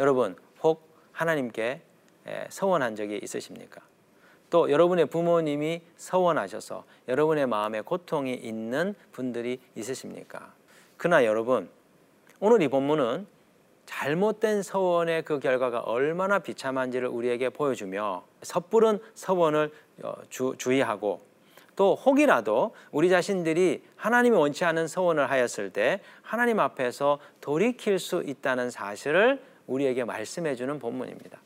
여러분, 0.00 0.36
혹 0.62 0.88
하나님께 1.12 1.82
예, 2.28 2.46
서원한 2.48 2.96
적이 2.96 3.20
있으십니까? 3.22 3.82
또 4.50 4.70
여러분의 4.70 5.06
부모님이 5.06 5.82
서원하셔서 5.96 6.84
여러분의 7.08 7.46
마음에 7.46 7.80
고통이 7.80 8.34
있는 8.34 8.94
분들이 9.12 9.60
있으십니까? 9.74 10.52
그러나 10.96 11.24
여러분, 11.24 11.68
오늘 12.40 12.62
이 12.62 12.68
본문은 12.68 13.26
잘못된 13.86 14.62
서원의 14.62 15.22
그 15.22 15.38
결과가 15.38 15.80
얼마나 15.80 16.38
비참한지를 16.38 17.08
우리에게 17.08 17.50
보여주며 17.50 18.24
섣부른 18.42 18.98
서원을 19.14 19.70
어, 20.02 20.14
주, 20.30 20.54
주의하고 20.56 21.20
또 21.76 21.94
혹이라도 21.94 22.74
우리 22.92 23.10
자신들이 23.10 23.82
하나님이 23.96 24.36
원치 24.36 24.64
않은 24.64 24.86
서원을 24.86 25.30
하였을 25.30 25.70
때 25.70 26.00
하나님 26.22 26.60
앞에서 26.60 27.18
돌이킬 27.40 27.98
수 27.98 28.22
있다는 28.24 28.70
사실을 28.70 29.42
우리에게 29.66 30.04
말씀해 30.04 30.54
주는 30.54 30.78
본문입니다. 30.78 31.38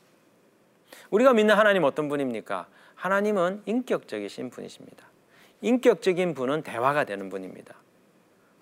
우리가 1.09 1.33
믿는 1.33 1.55
하나님 1.55 1.83
어떤 1.83 2.09
분입니까? 2.09 2.67
하나님은 2.99 3.63
인격적이신 3.65 4.49
분이십니다. 4.49 5.05
인격적인 5.61 6.33
분은 6.33 6.63
대화가 6.63 7.05
되는 7.05 7.29
분입니다. 7.29 7.75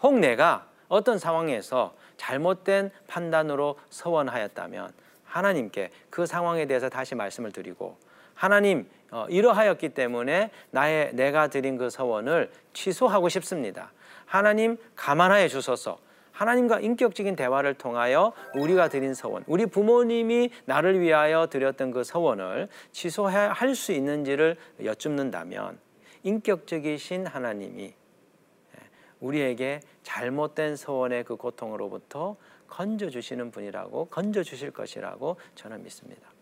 혹 0.04 0.20
내가 0.20 0.68
어떤 0.88 1.18
상황에서 1.18 1.96
잘못된 2.18 2.92
판단으로 3.08 3.80
서원하였다면 3.90 4.92
하나님께 5.26 5.90
그 6.12 6.28
상황에 6.28 6.68
대해서 6.68 6.88
다시 6.88 7.16
말씀을 7.16 7.52
드리고 7.52 7.98
하나님 8.36 8.88
어, 9.10 9.26
이러하였기 9.30 9.90
때문에 9.90 10.52
나의 10.70 11.16
내가 11.16 11.48
드린 11.48 11.78
그 11.78 11.90
서원을 11.90 12.52
취소하고 12.74 13.30
싶습니다. 13.30 13.92
하나님 14.26 14.78
감안하여 14.96 15.48
주소서. 15.48 15.98
하나님과 16.38 16.82
인격적인 16.82 17.36
대화를 17.36 17.74
통하여 17.74 18.32
우리가 18.56 18.90
드린 18.90 19.16
서원, 19.16 19.44
우리 19.48 19.66
부모님이 19.66 20.52
나를 20.66 21.00
위하여 21.00 21.48
드렸던 21.48 21.90
그 21.90 22.04
서원을 22.04 22.70
취소할 22.92 23.74
수 23.74 23.92
있는지를 23.92 24.56
여쭙는다면 24.84 25.80
인격적이신 26.22 27.26
하나님이 27.26 27.86
예, 27.86 28.80
우리에게 29.20 29.80
잘못된 30.04 30.76
서원의 30.76 31.24
그 31.24 31.38
고통으로부터 31.38 32.36
건져 32.68 33.10
주시는 33.10 33.50
분이라고 33.50 34.06
건져 34.06 34.44
주실 34.44 34.70
것이라고 34.70 35.38
저는 35.56 35.84
믿습니다. 35.84 36.37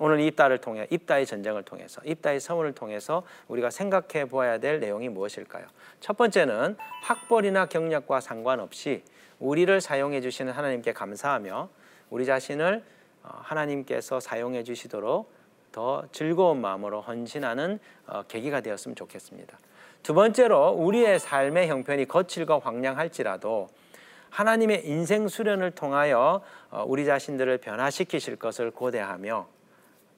오늘 0.00 0.18
입다를 0.20 0.58
통해 0.58 0.86
입다의 0.88 1.26
전쟁을 1.26 1.62
통해서 1.62 2.00
입다의 2.04 2.40
서원을 2.40 2.72
통해서 2.72 3.22
우리가 3.48 3.68
생각해 3.68 4.24
보아야 4.24 4.58
될 4.58 4.80
내용이 4.80 5.10
무엇일까요? 5.10 5.66
첫 6.00 6.16
번째는 6.16 6.76
학벌이나 7.02 7.66
경력과 7.66 8.20
상관없이 8.20 9.04
우리를 9.38 9.78
사용해 9.80 10.22
주시는 10.22 10.54
하나님께 10.54 10.94
감사하며 10.94 11.68
우리 12.08 12.24
자신을 12.24 12.82
어, 13.22 13.28
하나님께서 13.42 14.20
사용해 14.20 14.64
주시도록 14.64 15.30
더 15.70 16.04
즐거운 16.12 16.62
마음으로 16.62 17.02
헌신하는 17.02 17.78
어, 18.06 18.22
계기가 18.26 18.62
되었으면 18.62 18.96
좋겠습니다. 18.96 19.58
두 20.02 20.14
번째로 20.14 20.70
우리의 20.70 21.18
삶의 21.18 21.68
형편이 21.68 22.08
거칠고 22.08 22.60
황량할지라도 22.60 23.68
하나님의 24.30 24.86
인생 24.86 25.28
수련을 25.28 25.72
통하여 25.72 26.40
어, 26.70 26.84
우리 26.86 27.04
자신들을 27.04 27.58
변화시키실 27.58 28.36
것을 28.36 28.70
고대하며 28.70 29.59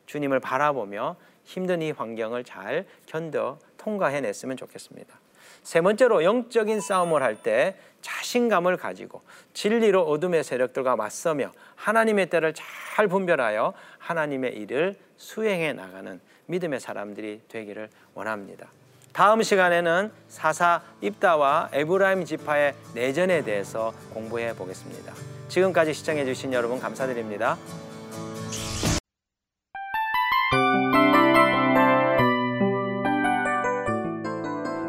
주님을 0.06 0.40
바라보며 0.40 1.16
힘든 1.44 1.82
이 1.82 1.90
환경을 1.90 2.44
잘 2.44 2.86
견뎌 3.06 3.58
통과해냈으면 3.78 4.56
좋겠습니다. 4.56 5.20
세 5.62 5.80
번째로 5.80 6.24
영적인 6.24 6.80
싸움을 6.80 7.22
할 7.22 7.36
때 7.36 7.76
자신감을 8.00 8.76
가지고 8.76 9.22
진리로 9.54 10.02
어둠의 10.02 10.44
세력들과 10.44 10.96
맞서며 10.96 11.52
하나님의 11.76 12.26
때를 12.30 12.52
잘 12.52 13.06
분별하여 13.08 13.72
하나님의 13.98 14.54
일을 14.56 14.96
수행해 15.16 15.72
나가는 15.72 16.20
믿음의 16.46 16.80
사람들이 16.80 17.42
되기를 17.48 17.88
원합니다. 18.14 18.68
다음 19.12 19.42
시간에는 19.42 20.10
사사 20.28 20.82
입다와 21.00 21.70
에브라임 21.72 22.24
지파의 22.24 22.74
내전에 22.94 23.44
대해서 23.44 23.92
공부해 24.14 24.54
보겠습니다. 24.54 25.12
지금까지 25.48 25.92
시청해 25.94 26.24
주신 26.24 26.52
여러분 26.52 26.80
감사드립니다. 26.80 27.58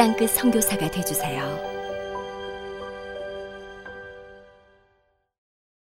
땅끝 0.00 0.30
성교사가 0.30 0.90
되주세요 0.90 1.69